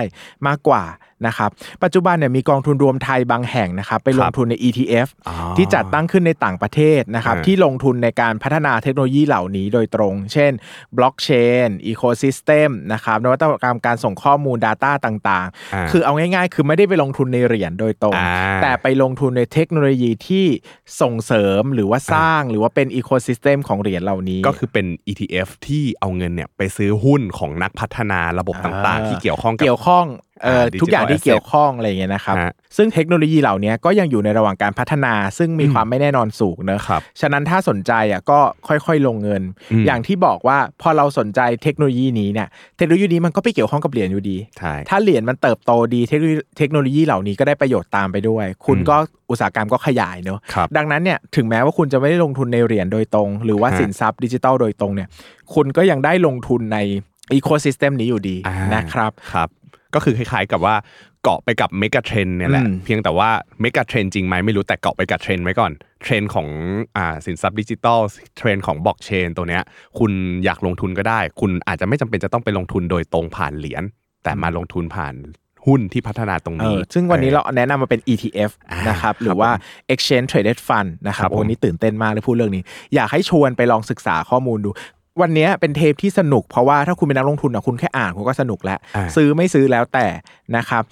[0.46, 0.84] มากกว่า
[1.26, 1.50] นะครับ
[1.82, 10.52] ปัจจุบันเนี่ยมีกองทุนรวมไทยบางแห่งนะครับไปลงทุนใน ETF อ๋อที่จัดตั้งขึ้นในต่างประเทศนะครับอ่าที่ลงทุนในการพัฒนาเทคโนโลยีเหล่านี้โดยตรง เช่น
[10.96, 18.30] blockchain ecosystem นะครับนวัตกรรมการส่งข้อมูล Data ต่างอ่าๆคือเอาง่ายๆ คือไม่ได้ไปลงทุนในเหรียญโดยตรงอ่า
[18.62, 20.46] แต่ไปลงทุนในเทคโนโลยีที่
[21.00, 30.06] ส่งเสริมหรือว่าสร้างหรือว่าเป็นอีโคซิสเต็มของเหรียญเหล่านี้ ก็คือเป็น ETF ที่เอาเงินเนี่ยไปซื้อหุ้นของนักพัฒนาระบบต่างๆ ที่เกี่ยวข้องกับเกี่ยวข้อง
[30.42, 48.96] เอ่ออ่าทุกอย่าง digital ที่เกี่ยวข้องอะไรอย่างเงี้ยนะครับฮะซึ่งเทคโนโลยีเหล่านี้ก็ยังอยู่ในระหว่างการพัฒนา ซึ่งมีความไม่แน่นอนสูงเนอะครับฉะนั้นถ้าสนใจอะก็ค่อยๆ ลงเงินอืมอย่างที่บอกว่าพอเราสนใจเทคโนโลยีนี้เนี่ยเทคโนโลยีนี้มันก็ไปเกี่ยวข้องกับเหรียญอยู่ดีใช่ถ้าเหรียญมันเติบโตดีเทคโนโลยีเทคโนโลยีเหล่านี้ก็ได้ประโยชน์ตามไปด้วย คุณอืมก็
[49.30, 55.08] อุตสาหกรรมก็ขยายเนอะครับดังนั้นเนี่ยถึงแม้ว่าคุณจะไม่ได้ลงทุนในเหรียญโดยตรง หรือว่าฮะสินทรัพย์ดิจิทัลโดยตรงเนี่ย
[55.54, 56.78] คุณก็ยังได้ลงทุนใน
[57.32, 59.48] ecosystem นี้อยู่ดีอ่านะครับครับ
[59.94, 60.74] ก็คือคล้ายๆกับว่า
[61.22, 63.30] เกาะไปกับ megatrend เนี่ยแหละอืมเพียงแต่ว่า
[63.60, 65.72] megatrend จริงไหมไม่รู้แต่เกาะไปกับเทรนไว้ก่อน
[66.02, 66.48] เทรนของ
[66.96, 68.00] อ่าสินทรัพย์ดิจิทัล
[68.36, 69.62] เทรนของบล็อกเชนตัวเนี้ย
[69.98, 70.12] คุณ
[70.44, 73.82] อยากลงทุนก็ได้ คุณอาจจะไม่จำเป็นจะต้องไปลงทุนโดยตรงผ่านเหรียญ
[74.24, 75.14] แต่มาลงทุนผ่าน
[75.66, 79.50] หุ้นที่พัฒนาตรงนี้เออซึ่งวันนี้เออเราแนะนำมาเป็น ETF อ่านะครับครับ หรือว่า
[79.92, 82.62] Exchange Traded Fund นะครับครับผมวันนี้ตื่นเต้นมากเลยพูดเรื่องนี้
[82.94, 84.70] อยากให้ชวนไปลองศึกษาข้อมูลดู
[85.20, 90.06] วันนี้เป็นเทปที่สนุกเพราะว่าถ้าคุณเป็นนักลงทุนอะคุณแค่อ่านคุณก็สนุกแล้วอ่าซื้อไม่ซื้อแล้วแต่
[90.56, 90.84] นะครับ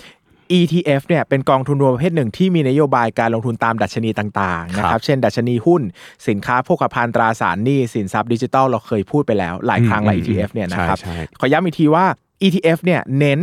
[0.58, 5.82] ETF เนี่ยเป็นกองทุนรวมประเภทหนึ่งที่มีนโยบายการลงทุนตามดัชนีต่างๆนะคครัรับบเช่น ดัชนีหุ้น
[6.28, 12.04] สินค้าโภคภัณฑ์ตราสารหนี้สินทรัพย์ดิจิทัลเราเคยพูดไปแล้ว หลายครั้งหลายอืม ETF เนี่ยนะครับใช่ใช่ขอย้ำอีกทีว่า
[12.42, 13.40] ETF เนี่ยเน้น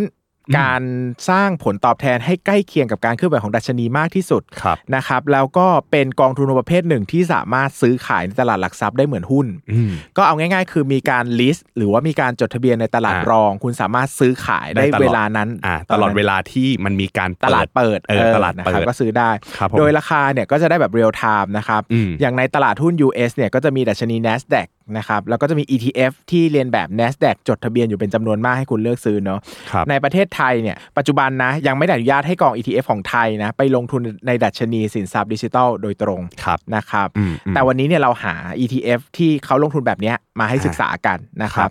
[0.59, 0.81] การ
[1.29, 24.67] สร้างผลตอบแทนให้ใกล้เคียงกับการเคลื่อนไหวของดัชนีมากที่สุดครับนะครับ แล้วก็เป็นกองทุนประเภทหนึ่งที่สามารถซื้อขายในตลาดหลักทรัพย์ได้เหมือนหุ้นอืมก็เอาง่ายๆ คือมีการ list หรือว่ามีการจดทะเบียนในตลาดอ่ารอง คุณสามารถซื้อขายได้ได้ตลอดเวลานั้นอ่าตลอดเวลาที่มันมีการตลาดเปิดเออตลาดเปิดนะครับก็ซื้อได้ครับผมโดยราคาเนี่ยก็จะได้แบบ real-time นะครับอืมอย่างในตลาดหุ้น US เนี่ยก็จะมีดัชนี NASDAQ
[24.97, 29.39] นะครับแล้วก็จะมี ETF ที่เลียนแบบ NASDAQ จดทะเบียนอยู่เป็นจำนวนมากให้คุณเลือกซื้อเนาะ
[29.71, 41.69] ครับในประเทศไทยเนี่ยปัจจุบันนะยังไม่ได้อนุญาตให้กอง ETF ของไทยนะไปลงทุนในดัชนีสินทรัพย์ดิจิทัลโดยตรงครับนะครับอืมอืมแต่วันนี้เนี่ยเราหา ETF ที่เขาลงทุนแบบเนี้ยมาให้ศึกษากันนะครับ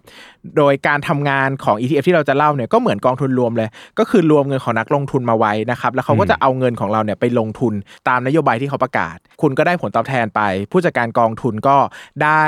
[0.56, 7.74] โดยการทำงานของ ETF ที่เราจะเล่าเนี่ยก็เหมือนกองทุนรวมเลย ก็คือรวมเงินของนักลงทุนมาไว้นะครับแล้วเขาก็จะเอาเงินของเราเนี่ยไปลงทุน
[8.08, 10.40] ตามนโยบายที่เขาประกาศ คุณก็ได้ผลตอบแทนไป
[10.72, 11.76] ผู้จัดการกองทุนก็
[12.22, 12.44] ได้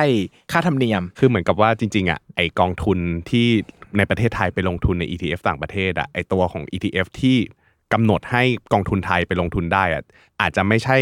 [0.53, 2.99] ค่าธรรมเนียม คือเหมือนกับว่าจริงๆอะไอกองทุน
[3.31, 3.49] ที่
[3.99, 7.37] ในประเทศไทยไปลงทุนใน ETF ต่างประเทศอะไอตัวของ ETF ที่
[7.93, 8.43] กำหนดให้
[8.73, 10.03] กองทุนไทยไปลงทุนได้อะ
[10.41, 10.99] อาจจะไม่ใช่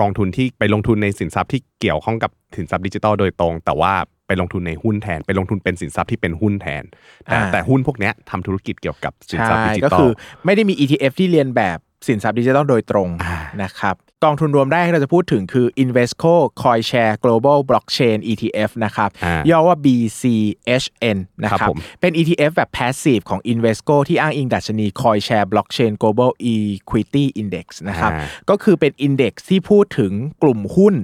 [0.00, 3.92] กองทุนที่ไปลงทุนในสินทรัพย์ที่เกี่ยวข้องกับสินทรัพย์ดิจิทัลโดยตรง แต่ว่า
[4.26, 6.82] ไปลงทุนในหุ้นแทน ไปลงทุนเป็นสินทรัพย์ที่เป็นหุ้นแทน
[7.24, 10.10] แต่อ่าแต่หุ้นพวกเนี้ยทำธุรกิจเกี่ยวกับสินทรัพย์ดิจิก็ทัลคือ
[10.44, 11.78] ไม่ได้มี ETF ที่เรียนแบบ
[12.08, 24.86] สินทรัพย์ดิจิทัลโดยตรงอ่านะครับ กองทุนรวมแรกที่เราจะพูดถึงคือ Invesco CoinShare Global Blockchain ETF นะครับอ่าย่อว่า BCHN นะคครัรับบผมเป็น ETF แบบ passive ของ Invesco ที่อ้างอิงดัชนี
[25.02, 30.12] CoinShare Blockchain Global Equity Index นะครับอ่าก็คือเป็น index ที่พูดถึง
[30.42, 30.96] กลุ่มหุ้น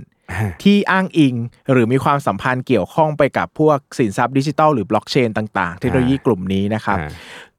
[0.62, 1.34] ที่อ้างอิง
[1.72, 7.10] หรือมีความสัมพันธ์เกี่ยวข้องไปกับพวกสินทรัพย์ดิจิทัลหรือบล็อกเชนต่างๆ เทคโนโลยีกลุ่มนี้นะครับอ่า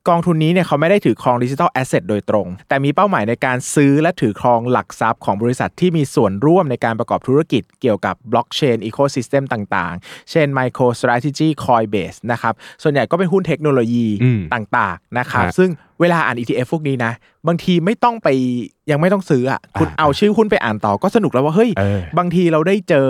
[0.10, 15.70] กองทุนนี้เนี่ยเขาไม่ได้ถือครอง digital asset โดยตรง แต่มีเป้าหมายในการซื้อและถือครองหลักทรัพย์ของบริษัทที่มีส่วนร่วมในการประกอบธุรกิจเกี่ยวกับ blockchain ecosystem ต่างๆ เช่น MicroStrategy Coinbase นะครับ ส่วนใหญ่ก็เป็นหุ้นเทคโนโลยีอืมต่างๆ นะครับฮะซึ่ง
[16.02, 17.12] เวลาอ่าน ETF พวกนี้นะ
[17.48, 18.28] บางทีไม่ต้องไป
[18.92, 23.10] ยังไม่ต้องซื้ออะคุณอ่าเอาชื่อหุ้นไปอ่านต่อก็สนุกแล้วว่าเฮ้ยเออบางทีเราได้เจอ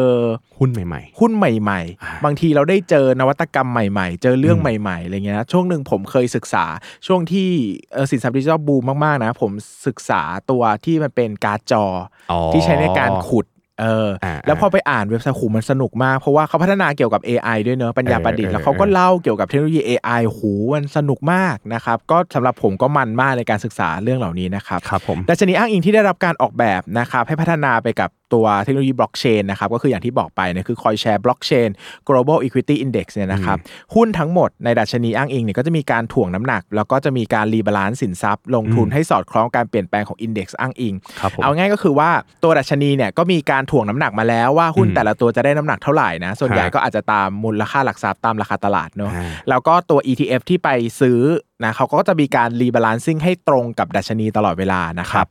[0.59, 6.65] หุ้นใหม่หุ้นใหม่อ่าๆบางทีเราได้เจอนวัตกรรมใหม่ ๆ เจอเรื่องใหม่ๆอะไรเงี้ยนะช่วงหนึ่งผมเคยศึกษา
[7.07, 7.49] ช่วงที่
[7.93, 9.51] เอ่อสินทรัพย์ดิจิทัลบูมมากๆนะ ผม
[9.87, 10.21] ศึกษา
[10.51, 13.45] ตัวที่มันเป็นการ์ดจอออ๋อที่ใช้ในการขุด
[13.81, 31.69] เอออาแล้วพอไปอ่านเว็บไซต์หูมันสนุกมาก เพราะว่าเขาพัฒนาเกี่ยวกับ AI ด้วยเนอะปัญญาประดิษฐ์เออแล้วเขาก็เล่าเกี่ยวกับเทคโนโลยี AI หูมันสนุกมากนะครับ ก็สำหรับผมก็มันมากในการศึกษาเรื่องเหล่านี้นะครับๆครับผมดัชนีอ้างอิงที่ได้รับการออกแบบนะครับให้พัฒนาไปกับ ตัวเทคโนโลยีบล็อกเชนนะครับก็คืออย่างที่บอกไปเนี่ยคือ CoinShare Blockchain
[32.07, 33.57] Global Equity Index เนี่ยนะครับ
[33.95, 42.09] หุ้นทั้งหมดในดัชนีอ้างอิงเนี่ยก็จะมีการถ่วงน้ำหนัก แล้วก็จะมีการ rebalance สินทรัพย์ ลงทุนให้สอดคล้องการเปลี่ยนแปลงของ Index อ้างอิงครับผมเอาง่ายก็คือว่า
[42.43, 50.69] ตัวดัชนีเนี่ยก็มีการถ่วงน้ำหนักมาแล้วว่าหุ้นอืมแต่ละตัวจะได้น้ำหนักเท่าไหร่นะส่วนใหญ่ฮะก็อาจจะตามมูลค่าหลักทรัพย์ตามราคาตลาดเนาะอ่าแล้วก็ตัว ETF ที่ไป
[50.99, 51.19] ซื้อ
[51.63, 55.27] นะเขาก็จะมีการ rebalancing ให้ตรงกับดัชนีตลอดเวลานะครับ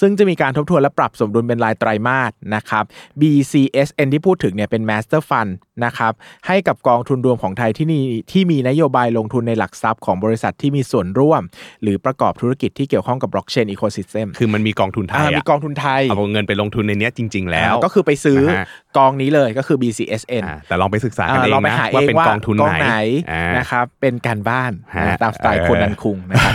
[0.00, 2.84] ซึ่งจะมีการทบทวนและปรับสมดุลเป็นรายไตรมาสนะครับ
[3.20, 5.50] BCSN ที่พูดถึงเนี่ยเป็น Master Fund
[5.84, 6.12] นะครับ
[6.46, 8.02] ให้กับกองทุนรวมของไทยที่นี่
[8.32, 11.42] ที่มีนโยบายลงทุนในหลักทรัพย์ของบริษัทที่มีส่วนร่วม
[11.82, 18.66] หรือประกอบธุรกิจที่เกี่ยวข้องกับ blockchain ecosystem คือมันมีกองทุนไทยมีอะกองทุนไทยเอาเงินไปลงทุนในเนี้ยจริง ๆ แล้วอ่าก็คือไปซื้อนะฮะ
[18.96, 22.92] กองนี้เลยก็คือ BCSN อ่าแต่ลองไปศึกษากันเองลองไปนะหาเอว่างเป็นว่ากองทุนกองไหน
[23.32, 26.54] อ่านะครับเป็นการบ้านฮะนะตามสไตล์เออคนนันคุงนะครับ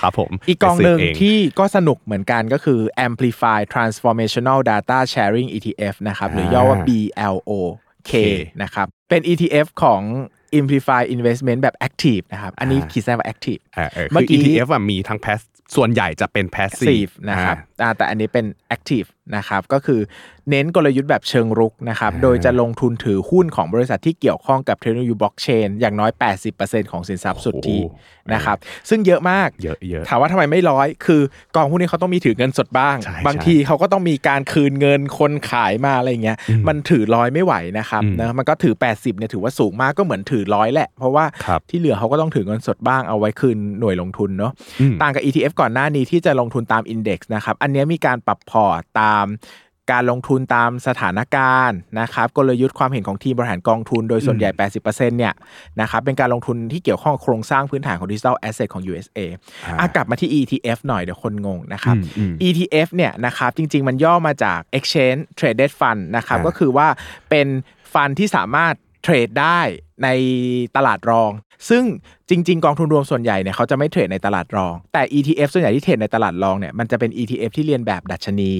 [0.00, 6.78] ครับผมอีกกองหนึ่งไปสืบเที่ก็สนุกเหมือนกันก็คือ Amplify Transformational Data Sharing ETF นะครับหรือย่อว่า
[8.10, 8.14] BLOK
[8.62, 10.02] นะครับ เป็น ETF ของ
[10.60, 15.40] Amplify Investment แบบ Active นะครับ อันนี้อ่าขีดเส้นว่า Active อ่าเออเมื่คืออกี้ ETF อะมีทั้ง pass
[15.76, 18.46] ส่วนใหญ่จะเป็น passive Active นะครับอ่าแต่อันนี้เป็น
[18.76, 20.00] Active นะครับก็คือ
[20.50, 26.10] เน้นกลยุทธ์แบบเชิงรุกนะครับโดยจะลงทุนถือหุ้นของบริษัทที่เกี่ยวข้องกับเทคโนโลยีบล็อกเชนอย่างน้อย
[26.52, 28.56] 80%ของสินทรัพย์สุทธิโอ้โหนะครับ
[28.88, 31.20] ซึ่งเยอะมากเยอะเยอะถามว่าทำไมไม่ร้อย คือ
[31.56, 36.36] กองหุ้นนี้เขาต้องมีถือเงินสดบ้างใช่บางทีเขาก็ต้องมีการคืนเงินคนขายมาอะไรเงี้ย
[36.68, 49.11] มันถือร้อยไม่ไหวนะครับอืมนะมันก็ถือ 80เนี่ยถือว่าสูงมากก็เหมือนถือร้อยแหละ เพราะว่าครับที่เหลือเขาก็ต้องถือเงินสดบ้างเอาไว้คืนหน่วยลงทุนเนาะอืมต่างกับ ETF ก่อนหน้านี้ที่จะลงทุนตาม Index นะครับอันเนี้ยมีการปรับพอร์ตตาม
[49.92, 54.50] การลงทุนตามสถานการณ์นะครับกลยุทธ์ความเห็นของทีมบริหารกองทุนโดยส่วนใหญ่
[54.82, 55.34] 80%เนี่ย
[55.80, 59.18] นะครับเป็นการลงทุนที่เกี่ยวข้องกับโครงสร้างพื้นฐานของ digital asset ของ USA
[59.64, 66.88] อ่าอะกลับมาที่ ETF หน่อยเดี๋ยวคนงงนะครับอืมอืม ETF เนี่ยนะครับจริง ๆ มันย่อมาจาก Exchange Traded Fund นะครับอ่าก็คือว่า
[67.30, 67.46] เป็น
[67.94, 69.60] fund ที่สามารถ trade ได้
[70.02, 70.08] ใน
[70.76, 71.30] ตลาดรอง
[71.68, 71.82] ซึ่ง
[72.28, 78.52] จริง ๆ กองทุนรวมส่วนใหญ่เนี่ยเขาจะไม่ trade ในตลาดรอง แต่ ETF ส่วนใหญ่ที่ trade ในตลาดรองเนี่ยมันจะเป็น ETF ที่เลียนแบบดัชนี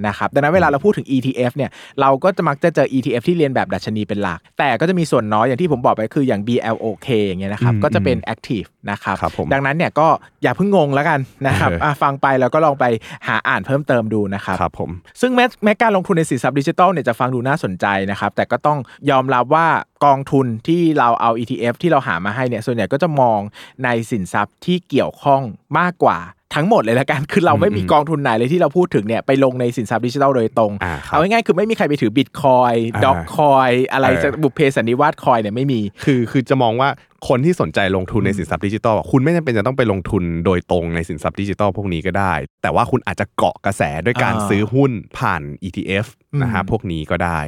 [0.00, 1.70] นะครับดังนั้นเวลาเราพูดถึง ETF เนี่ย
[2.00, 10.08] เราก็จะมักจะเจอ ETF ที่เรียนแบบดัชนีเป็นหลัก แต่ก็จะมีส่วนน้อยอย่างที่ผมบอกไปคืออย่าง BLOK อย่างเงี้ยนะครับอืมก็จะเป็น Active นะครับครับผมดังนั้นเนี่ยก็
[10.42, 12.84] อย่าเพิ่งงงแล้วกันนะครับเอออะฟังไปแล้วก็ลองไป
[13.26, 14.90] หาอ่านเพิ่มเติมดูนะครับครับผม
[15.20, 18.78] ซึ่งแม้แม้การลงทุนในสินทรัพย์ดิจิทัลเนี่ยจะฟังดูน่าสนใจนะครับแต่ก็ต้อง
[19.10, 19.68] ยอมรับว่า
[20.04, 23.40] กองทุนที่เราเอา ETF ที่เราหามาให้เนี่ยส่วนใหญ่ก็จะมอง
[23.84, 25.42] ในสินทรัพย์ที่เกี่ยวข้อง
[25.78, 26.18] มากกว่า
[26.54, 36.88] ทั้งหมดเลยละกันคือเราไม่มีกองทุนไหนเลยที่เราพูดถึงเนี่ยไปลงในสินทรัพย์ดิจิทัลโดยตรงอ่าครับเอาง่ายๆคือไม่มีใครไปถือบิตคอยอ่าด็อกคอยอะไรเออบุพเพสันนิวาสคอยเนี่ยไม่มี คือคือจะมองว่า
[37.28, 42.32] คนที่สนใจลงทุนในสินทรัพย์ดิจิทัลอะคุณไม่จำเป็นจะต้องไปลงทุนโดยตรงในสินทรัพย์ดิจิทัลพวกนี้ก็ได้
[42.62, 47.40] แต่ว่าคุณอาจจะเกาะกระแสด้วยการอ่าซื้อหุ้นผ่าน ETF อืมนะฮะพวกนี้ก็ได้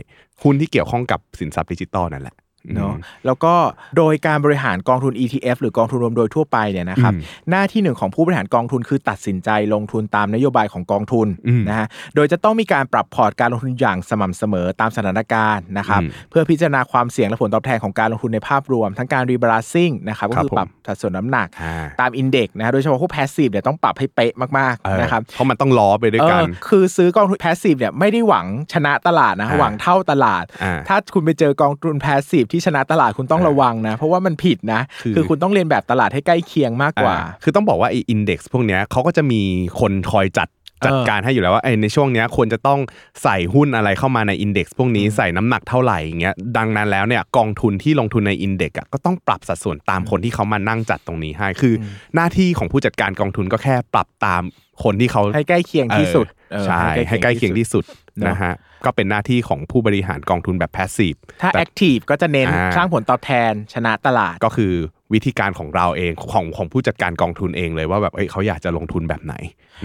[0.43, 2.37] หุ้นที่เกี่ยวข้องกับสินทรัพย์ดิจิทัลนั่นแหละ
[2.75, 3.55] เนาะอืมแล้วก็
[3.97, 33.95] โดยการบริหารกองทุน ETF หรือกองทุนรวมโดยทั่วไปเนี่ยนะครับอืมหน้าที่หนึ่งของผู้บริหารกองทุนคือตัดสินใจลงทุนตามนโยบายของกองทุนอืมนะฮะโดยจะต้องมีการปรับ port การลงทุนอย่างสม่ำเสมอตามสถานการณ์นะครับอืมเพื่อพิจารณาความเสี่ยงและผลตอบแทนของการลงทุนในภาพรวม ทั้งการ rebalancing นะครับก็ครับคือปรับสัดส่วนน้ำหนักอ่าตาม index นะฮะโดยเฉพาะพวก passive เนี่ยต้องปรับให้เป๊ะมากเออๆนะครับเพราะมันต้องล้อไปด้วยกันเออคือซื้อกองทุน passive เนี่ยไม่ได้หวังชนะตลาดนะอ่าหวังเท่าตลาดอ่าถ้าคุณไปเจอกองทุน passive ที่ชนะตลาดคุณต้องระวังนะ
[33.97, 39.41] เพราะว่ามันผิดนะ คือคือคุณต้องเลียนแบบตลาดให้ใกล้เคียงมากกว่าอ่าคือต้องบอกว่าไอ้ index พวกเนี้ยเขาก็จะมี
[39.81, 40.49] คนคอยจัด
[40.85, 42.81] จัดเออการให้อยู่แล้วว่าไอ้ในช่วงเนี้ยควรจะต้อง
[43.23, 51.85] ใส่หุ้นอะไรเข้ามาในอินเด็กซ์พวกนี้ใส่น้ำหนักเท่าไหร่อย่างเงี้ยดังนั้นแล้วเนี่ยกองทุนที่ลงทุนในอินเด็กซ์อะก็ต้องปรับสัดส่วนตามคนที่เขามานั่งจัดตรงนี้ให้คืออ
[52.15, 54.43] หน้าที่ของผู้จัดการกองทุนก็แค่ปรับตาม
[54.85, 57.85] คนที่เขาให้ใกล้เคียงที่สุดเออเออ ใช่ให้ใกล้เคียงที่สุด
[58.21, 64.73] เนอะนะฮะก็เป็นหน้าที่ของผู้บริหารกองทุนแบบแพสซีฟถ้าแอคทีฟก็จะเน้นอ่าสร้างผลตอบแทนชนะตลาดก็คือ
[65.15, 69.35] วิธีการของเราเองของของผู้จัดการกองทุนเองเลยว่าแบบเอ้ยเขาอยากจะลงทุนแบบไหน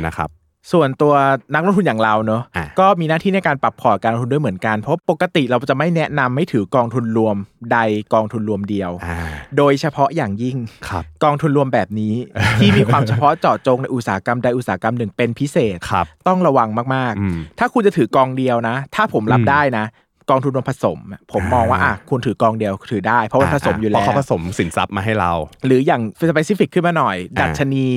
[0.06, 0.30] นะครับ
[0.72, 1.14] ส่วนตัว
[1.54, 7.36] นักลงทุนอย่างเราเนอะอะก็มีหน้าที่ในการปรับพอร์ตการลงทุนด้วยเหมือนกัน เพราะปกติเราจะไม่แนะนำไม่ถือกองทุนรวม
[7.72, 7.78] ใด
[8.14, 9.20] กองทุนรวมเดียวอ่า
[9.58, 10.58] โดยเฉพาะอย่างยิ่ง
[10.90, 12.14] ครับกองทุนรวมแบบนี้
[12.60, 19.86] ที่มีความเฉพาะเจาะจงในอุตสาหกรรมใดอุตสาหกรรมหนึ่งเป็นพิเศษครับต้องระวังมากอืมๆถ้าคุณจะถือกองเดียวนะ ถ้าผมรับอืมได้นะ
[20.30, 21.00] กองทุนรวมผสม
[21.34, 25.32] ผมมองว่าอะคุณถือกองเดียวถือได้ เพราะมันผสมอยู่เพราะแล้วเขาผสมสินทรัพย์มาให้เรา
[25.66, 27.88] หรืออย่าง specific ขึ้นมาหน่อยอ่าดัชนี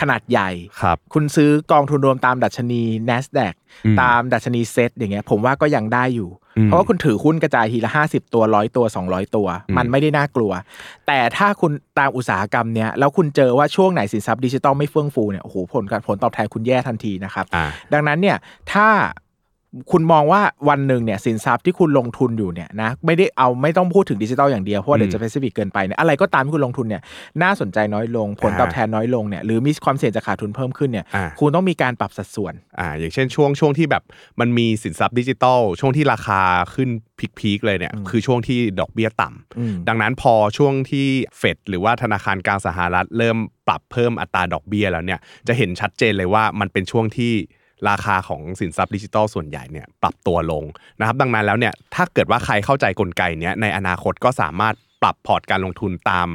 [0.00, 0.50] ขนาดใหญ่
[0.82, 10.52] ครับคุณซื้อกองทุนรวมตามดัชนี NASDAQ อืมตามดัชนีเซตอย่างเงี้ยผมว่าก็ยังได้อยู่อืมเพราะว่าคุณถือหุ้นกระจายทีละ50ตัวร้อยตัว200ตัวอืมมันไม่ได้น่ากลัว
[11.06, 18.36] แต่ถ้าคุณตามอุตสาหกรรมเนี้ยแล้วคุณเจอว่าช่วงไหนสินทรัพย์ดิจิตอลไม่เฟื่องฟูเนี่ยโอ้โหผลการผลตอบแทนคุณแย่ทันทีนะครับอ่าดังนั้นเนี่ย
[18.72, 18.88] ถ้า
[19.92, 27.02] คุณมองว่าวันหนึ่งเนี่ยสินทรัพย์ที่คุณลงทุนอยู่เนี่ยนะไม่ได้เอาไม่ต้องพูดถึงดิจิตอลอย่างเดียว เพราะว่าเดี๋ยวจะ p ป c ฟิกเกินไปเนี่ยอะไรก็ตามที่คุณลงทุนเนี่ย
[27.42, 34.02] น่าสนใจน้อยลงผลตอบแทนน้อยลงเนี่ยหรือมีความเสี่ยงจะขาดทุนเพิ่มขึ้นเนี่ยอ่าคุณต้องมีการปรับสัดส่วนอ่าอย่างเช่นช่วงช่วงที่แบบ
[34.40, 36.40] มันมีสินทรัพย์ดิจิตอลช่วงที่ราคา
[36.74, 36.90] ขึ้น
[37.38, 41.06] peak ๆเลยเนี่ยคือช่วงที่ดอกเบี้ยต่ำอืมดังนั้นพอช่วงที่
[41.38, 43.36] เฟดหรือว่าธนาคารกลางสหรัฐ เริ่ม
[43.68, 47.34] ปรับเพิ่มอัตราดอกเบี้ยแล้วเนี่ยจะเห็นชัดเจนเลยว่ามันเป็นช่วงที่
[47.88, 50.64] ราคาของสินทรัพย์ดิจิทัลส่วนใหญ่เนี่ยปรับตัวลง
[50.98, 56.28] นะครับดังนั้นแล้วเนี่ยถ้าเกิดว่าใครเข้าใจกลไกเนี้ยในอนาคตก็สามารถปรับพอร์ตการลงทุนตาม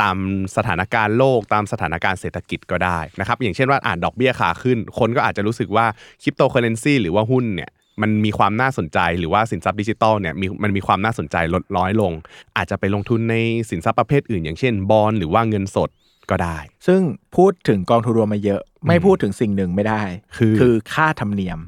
[0.00, 0.16] ตาม
[0.56, 5.86] สถานการณ์โลกตามสถานการณ์เศรษฐกิจก็ได้นะครับอย่างเช่นว่าอ่าดอกเบี้ยขาขึ้น คนก็อาจจะรู้สึกว่า
[6.22, 7.70] คริปโตเคอเรนซีหรือว่าหุ้นเนี่ย
[8.02, 12.12] มันมีความน่าสนใจหรือว่าสินทรัพย์ดิจิตอลเนี่ยมันมีความน่าสนใจลดน้อยลง
[12.56, 13.36] อาจจะไปลงทุนใน
[13.70, 15.90] สินทรัพย์ประเภทอื่น อย่างเช่นบอลหรือว่าเงินสด
[16.30, 17.00] ก็ได้ ซึ่ง
[17.36, 20.02] พูดถึงกองทุนรวมมาเยอะ ไม่พูดถึงสิ่งหนึ่งไม่ได้
[20.36, 21.58] คือคือค่าธรรมเนียม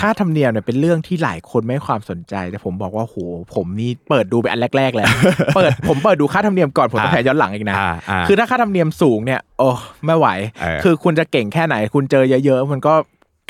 [0.00, 3.16] ค่าธรรมเนียมเนี่ยเป็นเรื่องที่หลายคนไม่ให้ความสนใจ แต่ผมบอกว่าโห
[3.54, 5.08] ผมนี่เปิดดูไปอันแรกๆแล้ว
[5.56, 9.68] เปิดผมเปิดดูค่าธรรมเนียมก่อนผลตอบแทนย้อนหลังอีกนะอ่าอ่าคือถ้าค่าธรรมเนียมสูงเนี่ยโอ้
[10.04, 10.28] ไม่ไหว
[10.60, 12.94] เออคือคุณจะเก่งแค่ไหน คุณเจอเยอะๆมันก็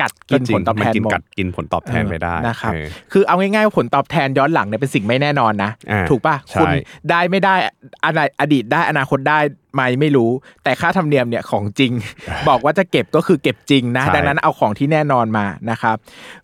[0.01, 6.69] กัดกินจริงผลตอบแทนมักินหมดกัดกินผลตอบแทนไม่ได้เออนะครับเออคือเอาง่ายๆว่าผลตอบแทนย้อนหลังเนี่ยเป็นสิ่งไม่แน่นอนนะอ่าถูกป่ะใช่คุณ
[7.11, 7.55] ได้ไม่ได้
[8.05, 9.39] อนาอดีตได้อนาคตได้
[9.75, 10.31] ไหมไม่รู้
[10.65, 11.93] แต่ค่าธรรมเนียมเนี่ยของจริง
[12.49, 15.97] บอกว่าจะเก็บก็คือเก็บจริงนะใช่ดังนั้นเอาของที่แน่นอนมานะครับ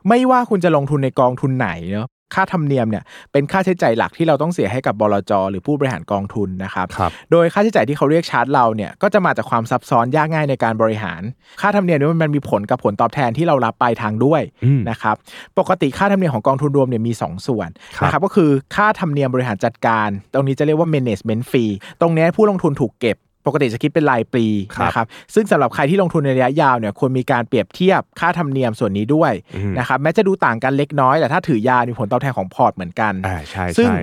[0.09, 11.23] ไม่ว่าคุณจะลงทุนในกองทุนไหนเนาะ ค่าธรรมเนียมเนี่ยเป็นค่าใช้จ่ายหลักที่เราต้องเสียให้กับบลจหรือผู้บริหารกองทุนนะครับครับโดยค่าใช้จ่ายที่เขาเรียกชาร์จเราเนี่ยก็จะมาจากความซับซ้อนยากง่ายในการบริหาร
[11.61, 15.17] ค่าธรรมเนียมเนี่ยมันมีผลกับผลตอบแทนที่เรารับปลายทางด้วยอืมนะครับ
[15.59, 24.45] ปกติค่าธรรมเนียมของกองทุนรวมเนี่ยมี 2 ส่วนครับนะครับก็คือค่าธรรมเนียมบริหารจัดการ ตรงนี้จะเรียกว่า management fee ตรงเนี้ยผู้ลงทุนถูกเก็บ ปกติจะคิดเป็นรายปี
[24.77, 34.01] ครับนะครับซึ่งสำหรับใครที่ลงทุนในระยะยาวเนี่ยควรมีการเปรียบเทียบค่าธรรมเนียมส่วนนี้ด้วยอืมนะครับแม้จะดูต่างกันเล็กน้อยแต่ถ้าถือยาวมีผลตอบแทนของพอร์ตเหมือนกันอ่าใช่ซึ่งใช่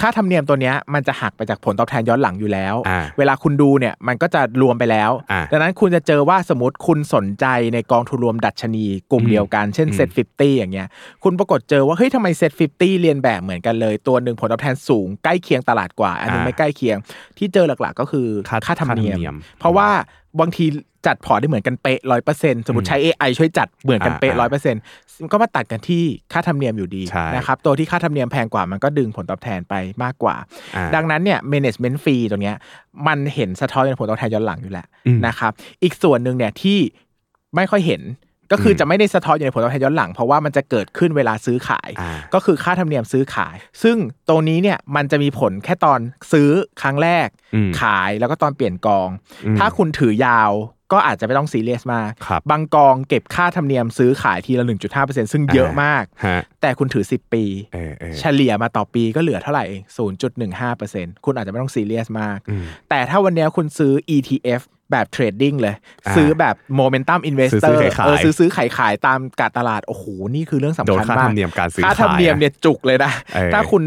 [0.00, 10.88] ค่าธรรมเนียมตัวเนี้ยมันจะหักไปจากผลตอบแทนย้อนหลังอยู่แล้วอ่าเวลาคุณดูเนี่ยมันก็จะรวมไปแล้วอ่าดังนั้นคุณจะเจอว่าสมมติคุณสนใจในกองทุนรวมดัชนีกลุ่มอืมเดียวกัน เช่นอืม SET fifty อย่างเงี้ย
[11.24, 16.96] คุณปรากฏเจอว่าเฮ้ยทำไม SET fifty เลียนแบบเหมือนกันเลย ตัวหนึ่งผลตอบแทนสูงใกล้เคียงตลาดกว่า อันนึงอ่าไม่ใกล้เคียง
[17.38, 19.88] ที่เจอหลักๆก็คือค่าค่าธรรมเนียค่าธรรมเนียมเพราะว่า
[20.40, 20.64] บางที
[21.06, 24.82] จัดพอร์ตได้เหมือนกันเป๊ะร้อยเปอร์เซ็นต์สมมติใช้ AI ช่วยจัดเหมือนกันเป๊ะร้อยเปอร์เซ็นต์
[25.32, 26.02] ก็มาตัดกันที่
[26.32, 30.36] ค่าธรรมเนียมอยู่ดีใช่นะครับตัวที่ค่าธรรมเนียมแพงกว่ามันก็ดึงผลตอบแทนไปมากกว่า
[30.76, 32.56] อ่าดังนั้นเนี่ย management fee ตรงเนี้ย
[33.06, 35.52] มันเห็นสะท้อนในผลตอบแทนย้อนหลังอยู่แล้วอืมนะครับ
[35.82, 36.78] อีกส่วนหนึ่งเนี่ยที่
[37.56, 38.02] ไม่ค่อยเห็น
[38.52, 43.96] ก็คืออมจะไม่ได้สะท้อนอยู่ในผลตอบแทนย้อนหลัง เพราะว่ามันจะเกิดขึ้นเวลาซื้อขายอ่าก็คือค่าธรรมเนียมซื้อขาย ซึ่ง
[44.28, 46.00] ตรงนี้เนี่ยมันจะมีผลแค่ตอน
[46.32, 46.50] ซื้อ
[46.82, 49.08] ครั้งแรกอืมขายแล้วก็ตอนเปลี่ยนกอง
[49.46, 50.52] อืมถ้าคุณถือยาว
[50.94, 54.64] ก็อาจจะไม่ต้องซีเรียสมากครับบางกองเก็บค่าธรรมเนียมซื้อขายทีละ
[54.98, 57.44] 1.5%ซึ่งเยอะมากฮะแต่คุณถือ 10 ปี
[57.74, 59.82] เออเออเฉลี่ยมาต่อปีก็เหลือเท่าไหร่เอง
[60.52, 64.62] 0.15%คุณอาจจะไม่ต้องซีเรียสมากอืมแต่ถ้าวันเนี้ยคุณซื้อ ETF
[64.92, 65.74] แบบ trading เลย
[66.06, 73.82] อ่าซื้อแบบ momentum investor ซื้อซื้อขายเออซื้อซื้อขายขายตามการตลาด โอ้โห นี่คือเรื่องสำคัญมากโดนค่ามากธรรมเนียมการซื้อค่าธรรมเนียมขายอะเนี่ยจุกเลยนะเออถ้าคุณ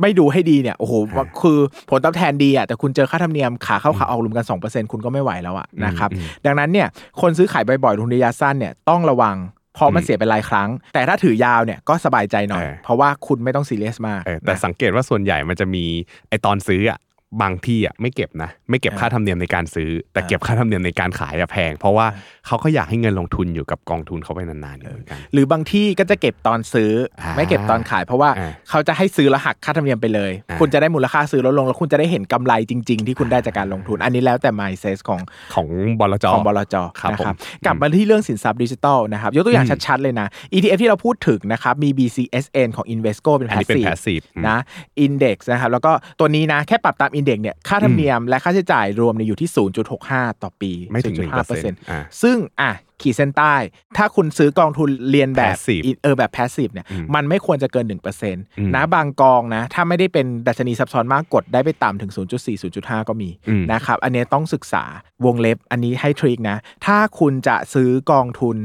[0.00, 0.94] ไม่ดูให้ดีเนี่ยโอ้โห
[1.42, 1.58] คือ
[1.90, 6.88] ผลตอบแทนดีอะแต่คุณเจอค่าธรรมเนียมขาเข้าขาออกรวมกัน 2%คุณก็ไม่ไหวแล้วอะนะครับอืมดังนั้นเนี่ย
[7.20, 9.36] คนซื้อขายบ่อยๆลงทุนระยะสั้นเนี่ยต้องระวัง
[9.74, 15.84] เพราะมันอืมเสียเป็นรายครั้ง แต่ถ้าถือยาวเนี่ยก็สบายใจหน่อยเออเพราะว่าคุณไม่ต้องซีเรียสมากเออแต่นะสังเกตว่าส่วนใหญ่มันจะมี
[16.28, 16.98] ไอตอนซื้ออะ
[17.42, 22.06] บางที่อะไม่เก็บนะไม่เก็บเออค่าธรรมเนียมในการซื้อ แต่เออเก็บค่าธรรมเนียมในการขายอะแพง เพราะว่า
[22.46, 35.20] เขาก็อยากให้เงินลงทุนอยู่กับกองทุนเขาไปนานๆอยู่เหมือนกันหรือบางที่ก็จะเก็บตอนซื้ออาไม่เก็บตอนขาย เพราะว่าอ่าเขาจะให้ซื้อแล้วหักค่าธรรมเนียมไปเลยอ่าคุณจะได้มูลค่าซื้อลดลง แล้วคุณจะได้เห็นกำไรจริง ๆ ที่คุณได้จากการลงทุน อันนี้แล้วแต่ mindset ของ
[35.54, 35.66] ของ
[36.00, 44.58] บลจของบลจครับนะครับผมกลับมาที่เรื่องสินทรัพย์ดิจิทัลนะครับยกตัวอย่างอืมชัดๆเลยนะ ETF ที่เราพูดถึงนะครับมี BCSN ของ Invesco เป็นอันนี้เป็น passive passive อืมนะ
[45.06, 49.50] Index นะครับแล้วก็ตัวนี้นะแค่ปรับตาม Index เนี่ยค่าธรรมเนียมและค่าใช้จ่ายรวมเนี่ยอยู่ที่
[49.96, 53.54] 0.65 ต่อปีไม่ถึง0.5%อ่าซึ่งอะขีดเส้นใต้
[53.96, 64.84] ถ้าคุณซื้อกองทุนเรียนแบบ Passive เออแบบ passive เนี่ยอืมมันไม่ควรจะเกิน1%นมนะบางกองนะ ถ้าไม่ได้เป็นดัชนีซับซ้อนมากกดได้ไปต่ำถึง 0.4 0.5 ก็มีอืมนะครับอันนี้ต้องศึกษา
[65.24, 66.56] วงเล็บอันนี้ให้ทริคนะ
[66.86, 68.56] ถ้าคุณจะซื้อกองทุน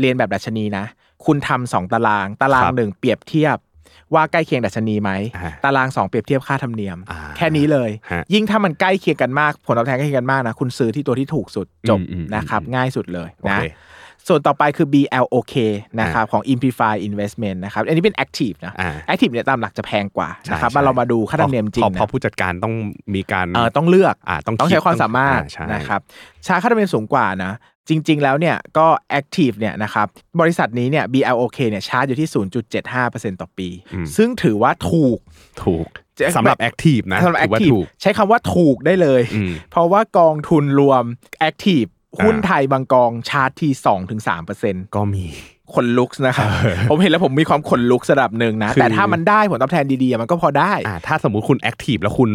[0.00, 0.84] เรียนแบบดัชนีนะ
[1.26, 3.56] คุณทำสองตาราง ตารางครับหนึ่งเปรียบเทียบ
[4.14, 13.64] ว่าใกล้เคียงดัชนีไหมอ่าตารางสองเปรียบเทียบค่าธรรมเนียมอ่าแค่นี้เลยฮะยิ่งถ้ามันใกล้เคียงกันมาก ผลตอบแทนใกล้เคียงกันมากนะ คุณซื้อที่ตัวที่ถูกสุดจบอืมอืมนะครับอืมง่ายสุดเลยโอนะเค
[14.28, 15.54] ส่วนต่อไปคือ BLOK
[16.00, 22.74] นะครับของ Implify Investment นะครับ อันนี้เป็น Active นะอ่า Active เนี่ยตามหลักจะแพงกว่าใช่นะครับใช่มาเรามาดูค่าธรรมเนียมจริงพอพอนะผู้จัดการต้อง
[23.14, 26.00] มีการเออต้องเลือกอ่าต้องต้องคิดใช้ความสามารถอ่ใช่นะครับ
[26.46, 27.52] ชาร์จค่าธรรมเนียมสูงกว่านะ
[27.90, 28.86] จริง ๆ แล้วเนี่ยก็
[29.18, 30.06] Active เนี่ยนะครับ
[30.40, 32.28] บริษัทนี้เนี่ย BLOK เนี่ยชาร์จอยู่ที่
[32.84, 33.68] 0.75%ต่อปี
[34.16, 35.18] ซึ่งถือว่าถูก
[35.64, 35.86] ถูก
[36.18, 41.04] จะสำหรับแอคทีฟนะสำหรับถือว่า Active ถูกใช้คำว่าถูกได้เลยอืมเพราะว่ากองทุนรวม
[41.48, 43.72] Active อ่าหุ้นไทยบางกองชาร์จที่
[44.34, 45.24] 2-3%ก็มี
[45.74, 46.48] ขนลุกนะครับ
[46.90, 52.30] ผมเห็นแล้วผมมีความขนลุกระดับหนึ่งนะคือแต่ถ้ามันได้ผลตอบแทนดีๆอะมันก็พอได้อ่าถ้าสมมุติคุณแอคทีฟแล้วคุณ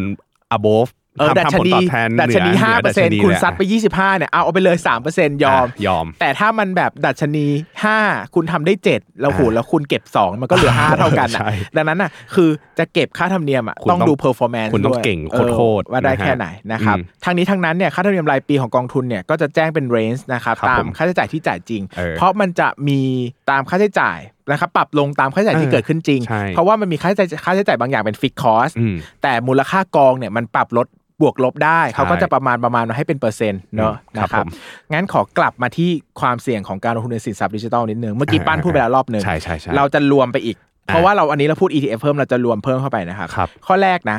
[0.58, 0.90] above
[1.20, 7.46] เออทำดัชทำผลนีตอบแทนดัชนีเหห้าอเปอร์เซ็นต์ดัชคุณลยซัดไปยี่สิบห้าเนี่ยเอาเอาไปเลยสามเปอร์เซ็นต์ยอมอะยอม แต่ถ้ามันแบบดัชนี
[7.84, 7.98] ห้า
[8.36, 12.50] คุณทำได้เจ็ดแล้วโหอ่าแล้วคุณเก็บสองมันก็เหลือห้าเท่ากันอะใช่ดังนั้นอะคือ
[12.80, 23.02] จะเก็บค่าธรรมเนียมอะคุณต้องต้องดูเพอร์ฟอร์แมนซ์คุณต้องด้วยเก่งออโคตรๆว่าได้นะฮะแค่ไหนนะครับอืมทั้งนี้ทั้งนั้นเนี่ยค่าธรรมเนียมรายปีของกองทุนเนี่ยก็จะแจ้งเป็นเรนจ์นะครับครับตามผมค่าใช้จ่ายที่จ่ายจริงเออเพราะมันจะมี
[23.50, 24.20] ตามค่าใช้จ่าย
[24.52, 30.88] นะครับปรับลงตามค่าใช้จ่ายที่เออเกิดขึ้นจริงใช่เพราะว่ามันมีค่าใช้จ่ายค่าใช้จ่ายบางอย่างเป็น fixed cost อืมแต่มูลค่ากองเนี่ยมันปรับลด
[31.22, 34.46] บวกลบได้ เขาก็จะประมาณประมาณให้เป็นเปอร์เซ็นต์เนาะนะครับ
[34.94, 35.90] งั้นขอกลับมาที่
[36.22, 40.58] ความเสี่ยงของการลงทุนในสินทรัพย์ดิจิทัลนิดนึงเมื่อกี้ป้านพูดไปแล้วรอบหนึ่งใช่ใช่เราจะรวมไปอีก
[40.88, 43.30] เพราะว่าเราอันนี้เราพูด ETF เพิ่มเราจะรวมเพิ่มเข้าไปนะครับ
[43.66, 44.18] ข้อแรกนะ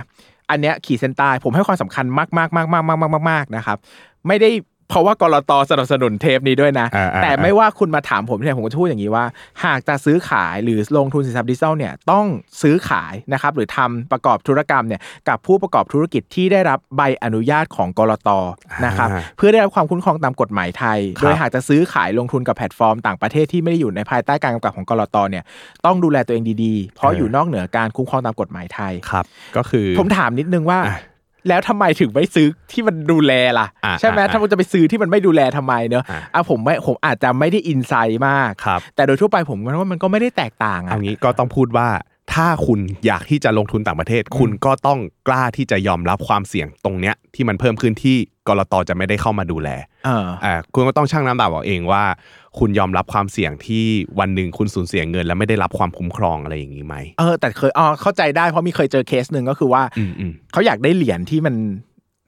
[0.50, 3.78] อันเนี้ยขีดเส้นใต้ผมให้ความสำคัญมากมากมากมากมากมากนะครับ
[4.26, 4.50] ไม่ได้
[4.88, 9.24] เพราะว่ากลตสนับสนุนเทปนี้ด้วยนะอ่าอ่าแต่ไม่ว่าคุณมาถามผมเนี่ยผมก็จะพูดอย่างนี้ว่า
[9.64, 12.26] หากจะซื้อขายหรือลงทุนสินทรัพย์ดิจิทัลเนี่ยต้อง
[12.62, 18.28] ซื้อขายนะครับหรือทำประกอบธุรกรรมเนี่ยกับผู้ประกอบธุรกิจที่ได้รับใบอนุญาตของกลต
[18.86, 25.44] นะครับอ่าเพื่อได้รับความคุ้มครองตามกฎหมายไทยครับโดยหากจะซื้อขายลงทุนกับแพลตฟอร์มต่างประเทศที่ไม่ได้อยู่ในภายใต้การกำกับของกลตเนี่ย
[25.84, 29.24] ต้องดูแลตัวเองดีๆ เพราะอยู่นอกเหนือการคุ้มครองตามกฎหมายไทยครับ
[29.56, 30.96] ก็คือผมถามนิดนึงว่าอะ
[31.48, 41.88] แล้วทำไมถึงไม่ซื้อที่มันดูแลล่ะอะใช่ไหมอะถ้ามันจะไปซื้อที่มันไม่ดูแลทำไมเนอะอะอะผมไม่ผมอาจจะไม่ได้อินไซด์มากครับแต่โดยทั่วไปผมว่ามันก็ไม่ได้แตกต่างเอาอะงี้ก็ต้องพูดว่า
[42.34, 48.16] ถ้าคุณอยากที่จะลงทุนต่างประเทศ คุณก็ต้องกล้าที่จะยอมรับความเสี่ยงตรงเนี้ยที่มันเพิ่มขึ้นที่
[48.48, 49.68] กรตจะไม่ได้เข้ามาดูแล
[50.06, 52.04] เอออ่าคุณก็ต้องชั่งน้ำหนักเอาเองว่า
[52.60, 53.84] คุณยอมรับความเสี่ยงที่
[54.20, 61.54] วันหนึ่งคุณสูญเสียเงิน แล้วไม่ได้รับความคุ้มครองอะไรอย่างนี้ไหมเออแต่เคยอ๋อเข้าใจได้เพราะมีเคยเจอเคสหนึ่งก็คือว่าอืมอืมเขาอยากได้เหรียญที่มัน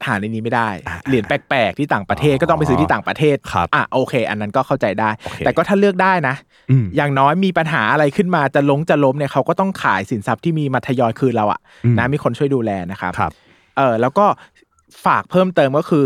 [0.06, 6.34] หาในนี้ไม่ได้อ่าเหรียญแปลกๆที่ต่างประเทศอ๋อก็ต้องไปซื้อที่ต่างประเทศครับอะโอเค อันนั้นก็เข้าใจได้โอเคแต่ก็ถ้าเลือกได้นะ
[6.70, 13.32] อืมอย่างน้อยมีปัญหาอะไรขึ้นมาจะลงจะล้มเนี่ยเขาก็ต้องขายสินทรัพย์ที่มีมาทยอยคืนเราอะอืมนะมีคนช่วยดูแลนะครับครับ
[13.76, 14.26] เออแล้วก็
[15.04, 16.04] ฝากเพิ่มเติมก็คือ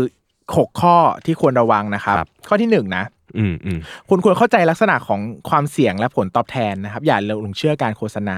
[0.57, 0.95] หกข้อ
[1.25, 3.03] ที่ควรระวังนะครับครับข้อที่หนึ่งนะ
[3.37, 3.79] อืมอืม
[4.09, 5.19] คุณควรเข้าใจลักษณะของ
[5.49, 8.37] ความเสี่ยงและผลตอบแทนนะครับ อย่าหลงเชื่อการโฆษณา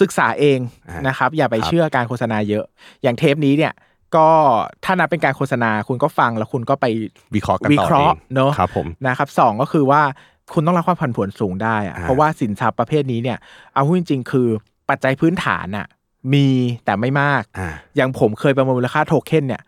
[0.00, 0.58] ศึกษาเอง
[0.88, 2.64] อ่านนะครับ อย่าไปครับเชื่อการโฆษณาเยอะ
[3.02, 3.72] อย่างเทปนี้เนี่ย
[4.16, 4.28] ก็
[4.84, 6.86] ถ้านับเป็นการโฆษณาคุณก็ฟังแล้วคุณก็ไป
[7.34, 10.02] วิเคราะห์กันวิต่อเคราะห์องเนอะครับผมนะครับสองก็คือว่า
[10.54, 13.38] คุณต้องรับความผันผวนสูงได้อะอ่าเพราะว่าสินทรัพย์ประเภทนี้เนี่ย
[13.72, 14.48] เอาพูดจริงๆคือ
[14.90, 15.86] ปัจจัยพื้นฐานอะ
[16.34, 16.46] มี
[16.84, 19.62] แต่ไม่มากอ่าอย่างผมเคยประเมินมูลค่าโทเค็นเนี่ย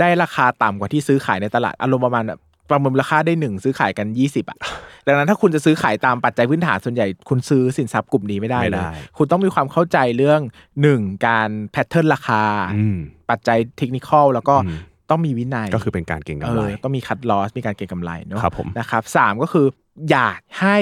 [0.00, 2.40] ได้ราคาต่ำกว่าที่ซื้อขายในตลาดอารมณ์ประมาณแบบ
[2.70, 4.58] ประเมินมูลค่าได้หนึ่งซื้อขายกัน 20 อะ
[5.06, 10.40] ดังนั้นถ้าคุณจะซื้อขายตามปัจจัยพื้นฐานส่วนใหญ่ คุณซื้อสินทรัพย์กลุ่มนี้ไม่ได้ไม่เลได้ยคุณต้องมีความเข้าใจเรื่อง
[10.82, 12.42] หนึ่งการแพทเทิร์นราคา
[12.78, 12.98] อืม
[13.30, 14.78] ปัจจัยเทคนิคอลแล้วก็อืม
[15.10, 19.66] ต้องมีวินัยก็คือเป็นการเก็งเอกำไรอต้องมีคัดลอสมีการเก็งกำไรเนาะครับผมนะครับสามก็คือ
[20.10, 20.78] อยากให้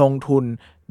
[0.00, 0.44] ลงทุน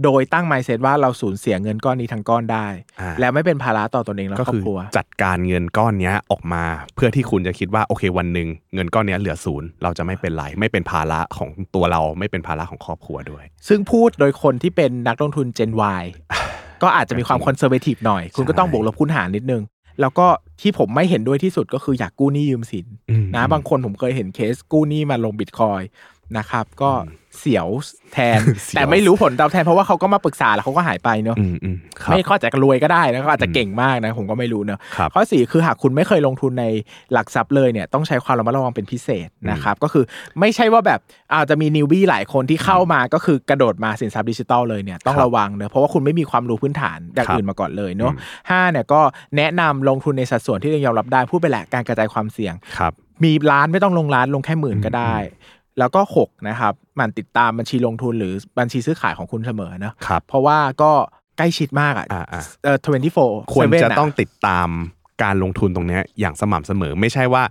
[0.04, 2.68] โดยตั้ง mindset ว่าเราสูญเสียเงินก้อนนี้ทั้งก้อนได้
[3.00, 6.64] อ่าแล้วไม่เป็นภาระต่อตนเองและก็ครอบครัวคือจัดการเงินก้อนเนี้ยออกมา
[6.96, 15.72] เพื่อที่คุณจะคิดว่าโอเควันหนึ่งเงินก้อนเนี้ยเหลือศูนย์เราจะไม่เป็นไรไม่เป็นภาระของตัวเราไม่เป็นภาระของครอบครัวด้วย ซึ่งพูดโดยคนที่เป็นนักลงทุน Gen
[16.02, 16.04] Y
[16.84, 19.64] ก็อาจจะมีความ conservative หน่อย คุณก็ต้องใช่บวกลบคูณหารนิดนึง
[20.02, 20.28] แล้วก็
[20.62, 25.82] ที่ผมไม่เห็นด้วยที่สุดก็คืออย่ากู้หนี้ยืมสินอืมนะบางคนผมเคยเห็นเคสกู้หนี้มาลงบิตคอยน์
[26.38, 26.92] นะครับก็
[27.40, 27.68] เสียว
[28.14, 36.66] แทนเสียวแต่ไม่รู้ผลตอบแทนเพราะว่าเขาก็มาปรึกษาแล้วเขาก็หายไปเนาะอืมอืมครับไม่เขาอาจจะรวยก็ได้นะเขาอาจจะเก่งมากนะผมก็ไม่รู้เนอะครับข้อสี่คือหากคุณไม่เคยลงทุนใน
[37.14, 40.04] หลักทรัพย์เลยเนี่ยต้องใช้ความระมัดระวังเป็นพิเศษนะครับก็คือ
[40.40, 41.00] ไม่ใช่ว่าแบบ
[41.34, 49.02] อาจจะมีนิวบี้หลายคนที่เข้ามาก็คือกระโดดมาสินทรัพย์ดิจิตอลเลยเนี่ยต้องครับระวังเนอะเพราะว่าคุณไม่มีความรู้พื้นฐานอย่างครับอื่นมาก่อนเลยเนาะอืมห้าเนี่ยก็
[49.38, 55.16] แนะนำลงทุนในสัดส่วนที่ตัวเองยอมรับได้พูดไปแหละการกระจายความเสี่ยงครับมีล้านไม่ต้องลงล้านลงแค่หมื่นก็ได้
[55.80, 60.92] แล้วก็หกนะครับหมันติดตามบัญชีลงทุนหรือบัญชีซื้อขายของคุณเสมอเนอะครับเพราะว่าก็
[61.38, 62.78] ใกล้ชิดมากอะอ่าอ่าเอ่อ
[63.22, 64.70] 24ควรจะ7ต้องติดตาม
[65.24, 67.44] การลงทุนตรงเนี้ยอย่างสม่ำเสมอไม่ใช่ว่า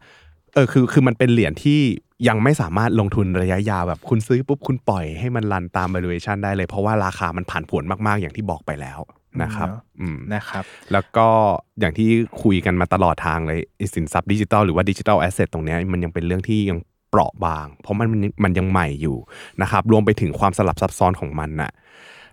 [0.55, 1.81] เออคือคือมันเป็นเหรียญที่
[2.29, 9.01] ยังไม่สามารถลงทุนระยะยาวแบบคุณซื้อปุ๊บคุณปล่อยให้มันรันตาม valuation ได้เลยเพราะว่าราคามันผันผวนมากๆ อย่างที่บอกไปแล้ว
[9.43, 11.29] นะครับเนอะอืมนะครับ แล้วก็
[11.81, 12.09] อย่างที่
[12.43, 16.79] คุยกันมาตลอดทางเลยไอ้สินทรัพย์ดิจิทัลหรือว่า digital asset ตรงเนี้ยมันยังเป็นเรื่องที่ยัง
[17.15, 19.17] เปราะบาง เพราะมันมันมันยังใหม่อยู่
[19.62, 21.71] นะครับรวมไปถึงความสลับซับซ้อนของมันน่ะ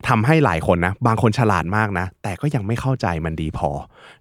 [0.07, 3.69] ทำให้หลายคนนะ บางคนฉลาดมากนะ แต่ก็ยังไม่เข้าใจมันดีพอ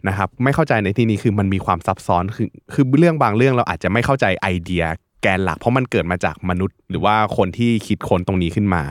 [0.08, 4.84] นะครับ ไม่เข้าใจในที่นี้คือมันมีความซับซ้อนคือคือเรื่องบางเรื่องเราอาจจะไม่เข้าใจไอเดีย
[5.22, 8.82] แกนหลัก เพราะมันเกิดมาจากมนุษย์ หรือว่าคนที่คิดค้นตรงนี้ขึ้นมา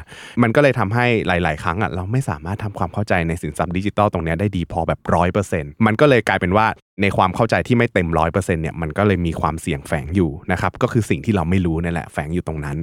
[0.41, 6.67] มันก็เลยทำให้หลาย ๆ ครั้งอะเราไม่สามารถทำความเข้าใจในสินทรัพย์ดิจิตอลตรงนี้ได้ดีพอแบบร้อยเปอร์เซ็นต์มันก็เลยกลายเป็นว่า
[7.01, 12.77] ในความเข้าใจที่ไม่เต็มร้อยเปอร์เซ็นต์เนี่ยมันก็เลยมีความเสี่ยงแฝงอยู่นะครับก็คือสิ่งที่เราไม่รู้นั่แหละแฝงอยู่ตรงนั้น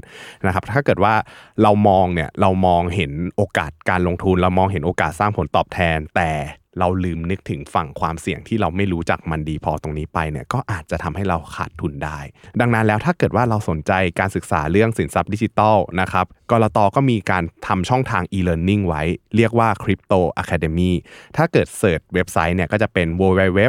[0.47, 1.15] นะครับถ้าเกิดว่า
[1.63, 6.31] เรามองเนี่ยเรามองเห็นโอกาสการลงทุน เรามองเห็นโอกาสสร้างผลตอบแทนแต่
[6.79, 12.19] เราลืมนึกถึงฝั่งความเสี่ยงที่เราไม่รู้จักมันดีพอตรงนี้ไปเนี่ยก็อาจจะทำให้เราขาดทุนได้
[12.61, 19.03] ดังนั้นแล้วถ้าเกิดว่าเราสนใจการศึกษาเรื่องสินทรัพย์ดิจิทัลนะครับกรตก็มีการทำช่องทาง e-learning ไว้
[19.37, 20.93] เรียกว่า Crypto Academy
[21.37, 23.61] ถ้าเกิด search เว็บไซต์เนี่ยก็จะเป็น www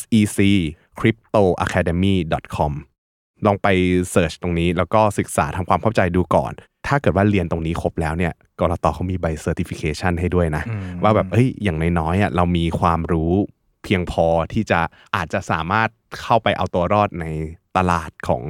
[0.00, 0.40] sec
[0.98, 2.14] cryptoacademy
[2.56, 2.72] com
[3.46, 3.68] ลองไป
[4.10, 6.52] search ตรงนี้แล้วก็ศึกษาทำความเข้าใจดูก่อน
[6.86, 13.32] ถ้าเกิดว่าเรียนตรงนี้ครบแล้วเนี่ยกลตเขามีใบ certification ให้ด้วยนะอืมว่าแบบเฮ้ยอย่างน้อยๆอะเรามีความรู้
[13.84, 14.80] เพียงพอที่จะ
[15.16, 15.88] อาจจะสามารถ
[16.20, 17.26] เข้าไปเอาตัวรอดใน
[17.76, 18.42] ตลาดของ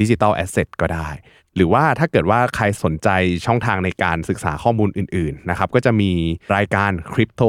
[0.00, 1.08] digital asset ก็ได้
[1.56, 3.08] หรือว่าถ้าเกิดว่าใครสนใจ
[3.46, 6.10] ช่องทางในการศึกษาข้อมูลอื่นๆนะครับก็จะมี
[6.56, 7.48] รายการ Crypto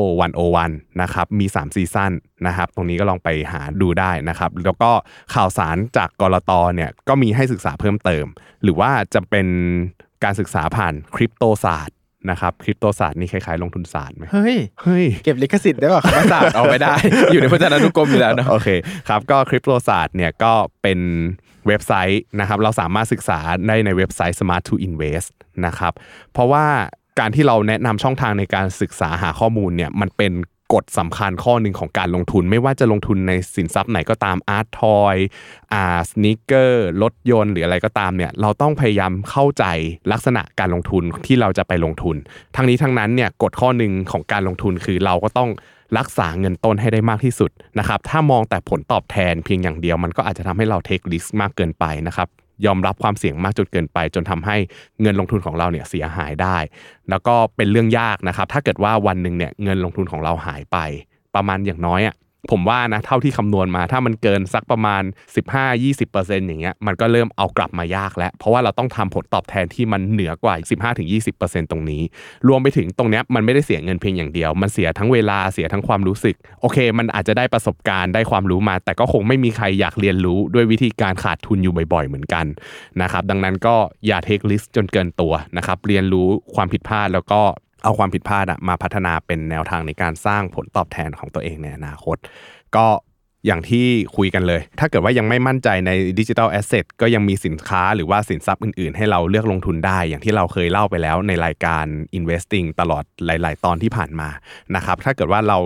[0.51, 2.11] 101นะครับมี 3 ซีซั่น
[2.47, 4.91] นะครับตรงนี้ก็ลองไปหาดูได้นะครับ แล้วก็
[5.33, 8.25] ข่าวสารจากกรตเนี่ยก็มีให้ศึกษาเพิ่มเติม
[8.63, 9.47] หรือว่าจะเป็น
[10.23, 11.94] การศึกษาผ่านคริปโตศาสตร์
[12.29, 16.93] นะครับคริปโตศาสตร์นี่คล้ายๆลงทุนศาสตร์ไหมเฮ้ยเฮ้ยเก็บลิขสิทธิ์ได้ป่ะคำว่าศาสตร์เอาไปได้
[17.31, 18.69] อยู่ในพจนานุกรมอยู่แล้วเนอะโอเค
[19.09, 20.99] ครับก็คริปโตศาสตร์เนี่ยก็เป็น
[21.67, 25.29] เว็บไซต์นะครับเราสามารถศึกษาได้ในเว็บไซต์ Smart to Invest
[25.65, 25.93] นะครับ
[26.33, 26.65] เพราะว่า
[27.19, 30.31] การที่เราแนะนำช่องทางในการศึกษาหาข้อมูลเนี่ยมันเป็น
[30.73, 35.15] กฎสำคัญข้อหนึ่งของการลงทุน ไม่ว่าจะลงทุนในสินทรัพย์ไหนก็ตามอาร์ตทอย
[35.73, 39.65] อ่าสนิเกอร์รถยนต์หรืออะไรก็ตามเนี่ยเราต้องพยายามเข้าใจ
[40.11, 42.15] ลักษณะการลงทุนที่เราจะไปลงทุน
[42.55, 45.49] ทั้งนี้ทั้งนั้นเนี่ยกฎข้อหนึ่งของการลงทุนคือเราก็ต้อง
[45.97, 52.27] รักษาเงินต้นให้ได้มากที่สุดนะครับถ้ามองแต่ผลตอบแทนเพียงอย่างเดียวมันก็อาจจะทำให้เราเทคริสมากเกินไปนะครับ
[52.65, 54.57] ยอมรับความเสี่ยงมากจนเกินไป จนทำให้
[55.01, 56.57] เงินลงทุนของเราเนี่ยเสียหายได้
[57.09, 60.77] แล้วก็เป็นเรื่องยากนะครับ ถ้าเกิดว่าวันหนึ่งเนี่ยเงินลงทุนของเราหายไป
[61.35, 62.15] ประมาณอย่างน้อยอะ
[62.51, 65.03] ผมว่านะเท่าที่คำนวณมา ถ้ามันเกินสักประมาณ
[65.75, 70.55] 15-20%อย่างเงี้ยมันก็เริ่มเอากลับมายากแล้ว เพราะว่าเราต้องทำผลตอบแทนที่มันเหนือกว่า
[71.13, 72.01] 15-20%ตรงนี้
[72.47, 82.45] รวมไปถึงตรงเนี้ยมันไม่ได้เสียเงินเพียงอย่างเดียว มันเสียทั้งเวลาเสียทั้งความรู้สึก โอเค มันอาจจะได้ประสบการณ์ได้ความรู้มา แต่ก็คงไม่มีใครอยากเรียนรู้ด้วยวิธีการขาดทุนอยู่บ่อยๆ เหมือนกัน
[83.01, 83.75] นะครับดังนั้นก็
[84.07, 87.41] อย่าเทคลิสจนเกินตัวนะครับเรียนรู้ความผิดพลาดแล้วก็
[87.83, 92.17] เอาความผิดพลาดมาพัฒนาเป็นแนวทางในการสร้างผลตอบแทนของตัวเองในอนาคต
[92.75, 92.85] ก็
[93.47, 101.85] อย่างที่คุยกันเลย ถ้าเกิดว่ายังไม่มั่นใจในดิจิทัลแอสเซทก็ยังมีสินค้าหรือว่าสินทรัพย์อื่นๆ ให้เราเลือกลงทุนได้ อย่างที่เราเคยเล่าไปแล้วในรายการ
[102.17, 104.29] investing ตลอดหลาย ๆ ตอนที่ผ่านมา
[104.75, 105.59] นะครับ ถ้าเกิดว่าเรา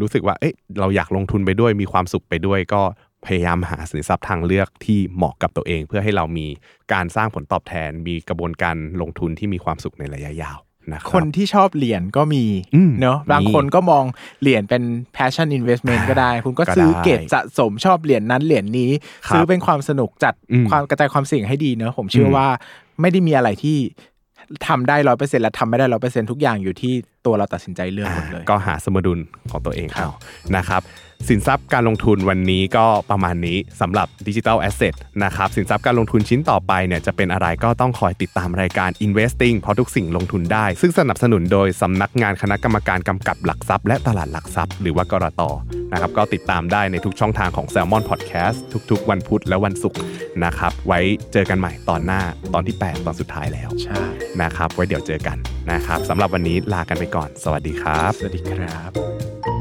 [0.00, 2.82] รู้สึกว่าเอ๊ะเราอยากลงทุนไปด้วยมีความสุขไปด้วยก็
[3.26, 6.46] พยายามหาสินทรัพย์ทางเลือกที่เหมาะกับตัวเอง เพื่อให้เรามี
[6.92, 10.58] การสร้างผลตอบแทน มีกระบวนการลงทุนที่มีความสุขในระยะยาว
[10.92, 14.04] นะครับคนที่ชอบเหรียญก็มีอืมเนาะบางมีคนก็มอง
[14.40, 14.82] เหรียญเป็น
[15.16, 18.90] passion investment ก็ได้ คุณก็ก็ซื้อได้เก็บสะสมชอบเหรียญนั้นเหรียญนี้
[19.26, 22.46] ครับซื้อเป็นความสนุกจัดอืมความกระจายความเสี่ยงให้ดีเนอะผมเชื่ออมว่า
[23.00, 23.78] ไม่ได้มีอะไรที่
[24.68, 26.92] ทำได้ร้อยเปอร์เซ็นและทำไม่ได้ร้อยเปอร์เซ็นทุกอย่างอยู่ที่
[27.26, 29.18] ตัวเราตัดสินใจเลือกหมดเลย ก็หาสมดุล
[29.50, 30.10] ของตัวเองครับเอา
[30.56, 30.82] นะครับ
[31.28, 34.94] สินทรัพย์การลงทุนวันนี้ก็ประมาณนี้สำหรับดิจิทัลแอสเซท
[35.24, 45.42] นะครับสินทรัพย์การลงทุนชิ้นต่อไปเนี่ยจะเป็นอะไรก็ต้องคอยติดตามรายการ Investing เพราะทุกสิ่งลงทุนได้ ซึ่งสนับสนุนโดยสำนักงานคณะกรรมการกำกับหลักทรัพย์และตลาดหลักทรัพย์หรือว่ากรต
[45.92, 48.56] นะครับก็ติดตามได้ในทุกช่องทางของ Salmon Podcast
[48.90, 50.00] ทุก ๆ วันพุธและวันศุกร์
[50.44, 51.00] นะครับไว้
[51.32, 52.22] เจอกันใหม่ตอนหน้า
[52.54, 54.02] ตอนที่ 8 ตอนสุดท้ายแล้วใช่
[54.42, 55.38] นะครับไว้เดี๋ยวเจอกัน
[55.72, 59.59] นะครับสำหรับวันนี้ลากันไปก่อน สวัสดีครับ สวัสดีครับ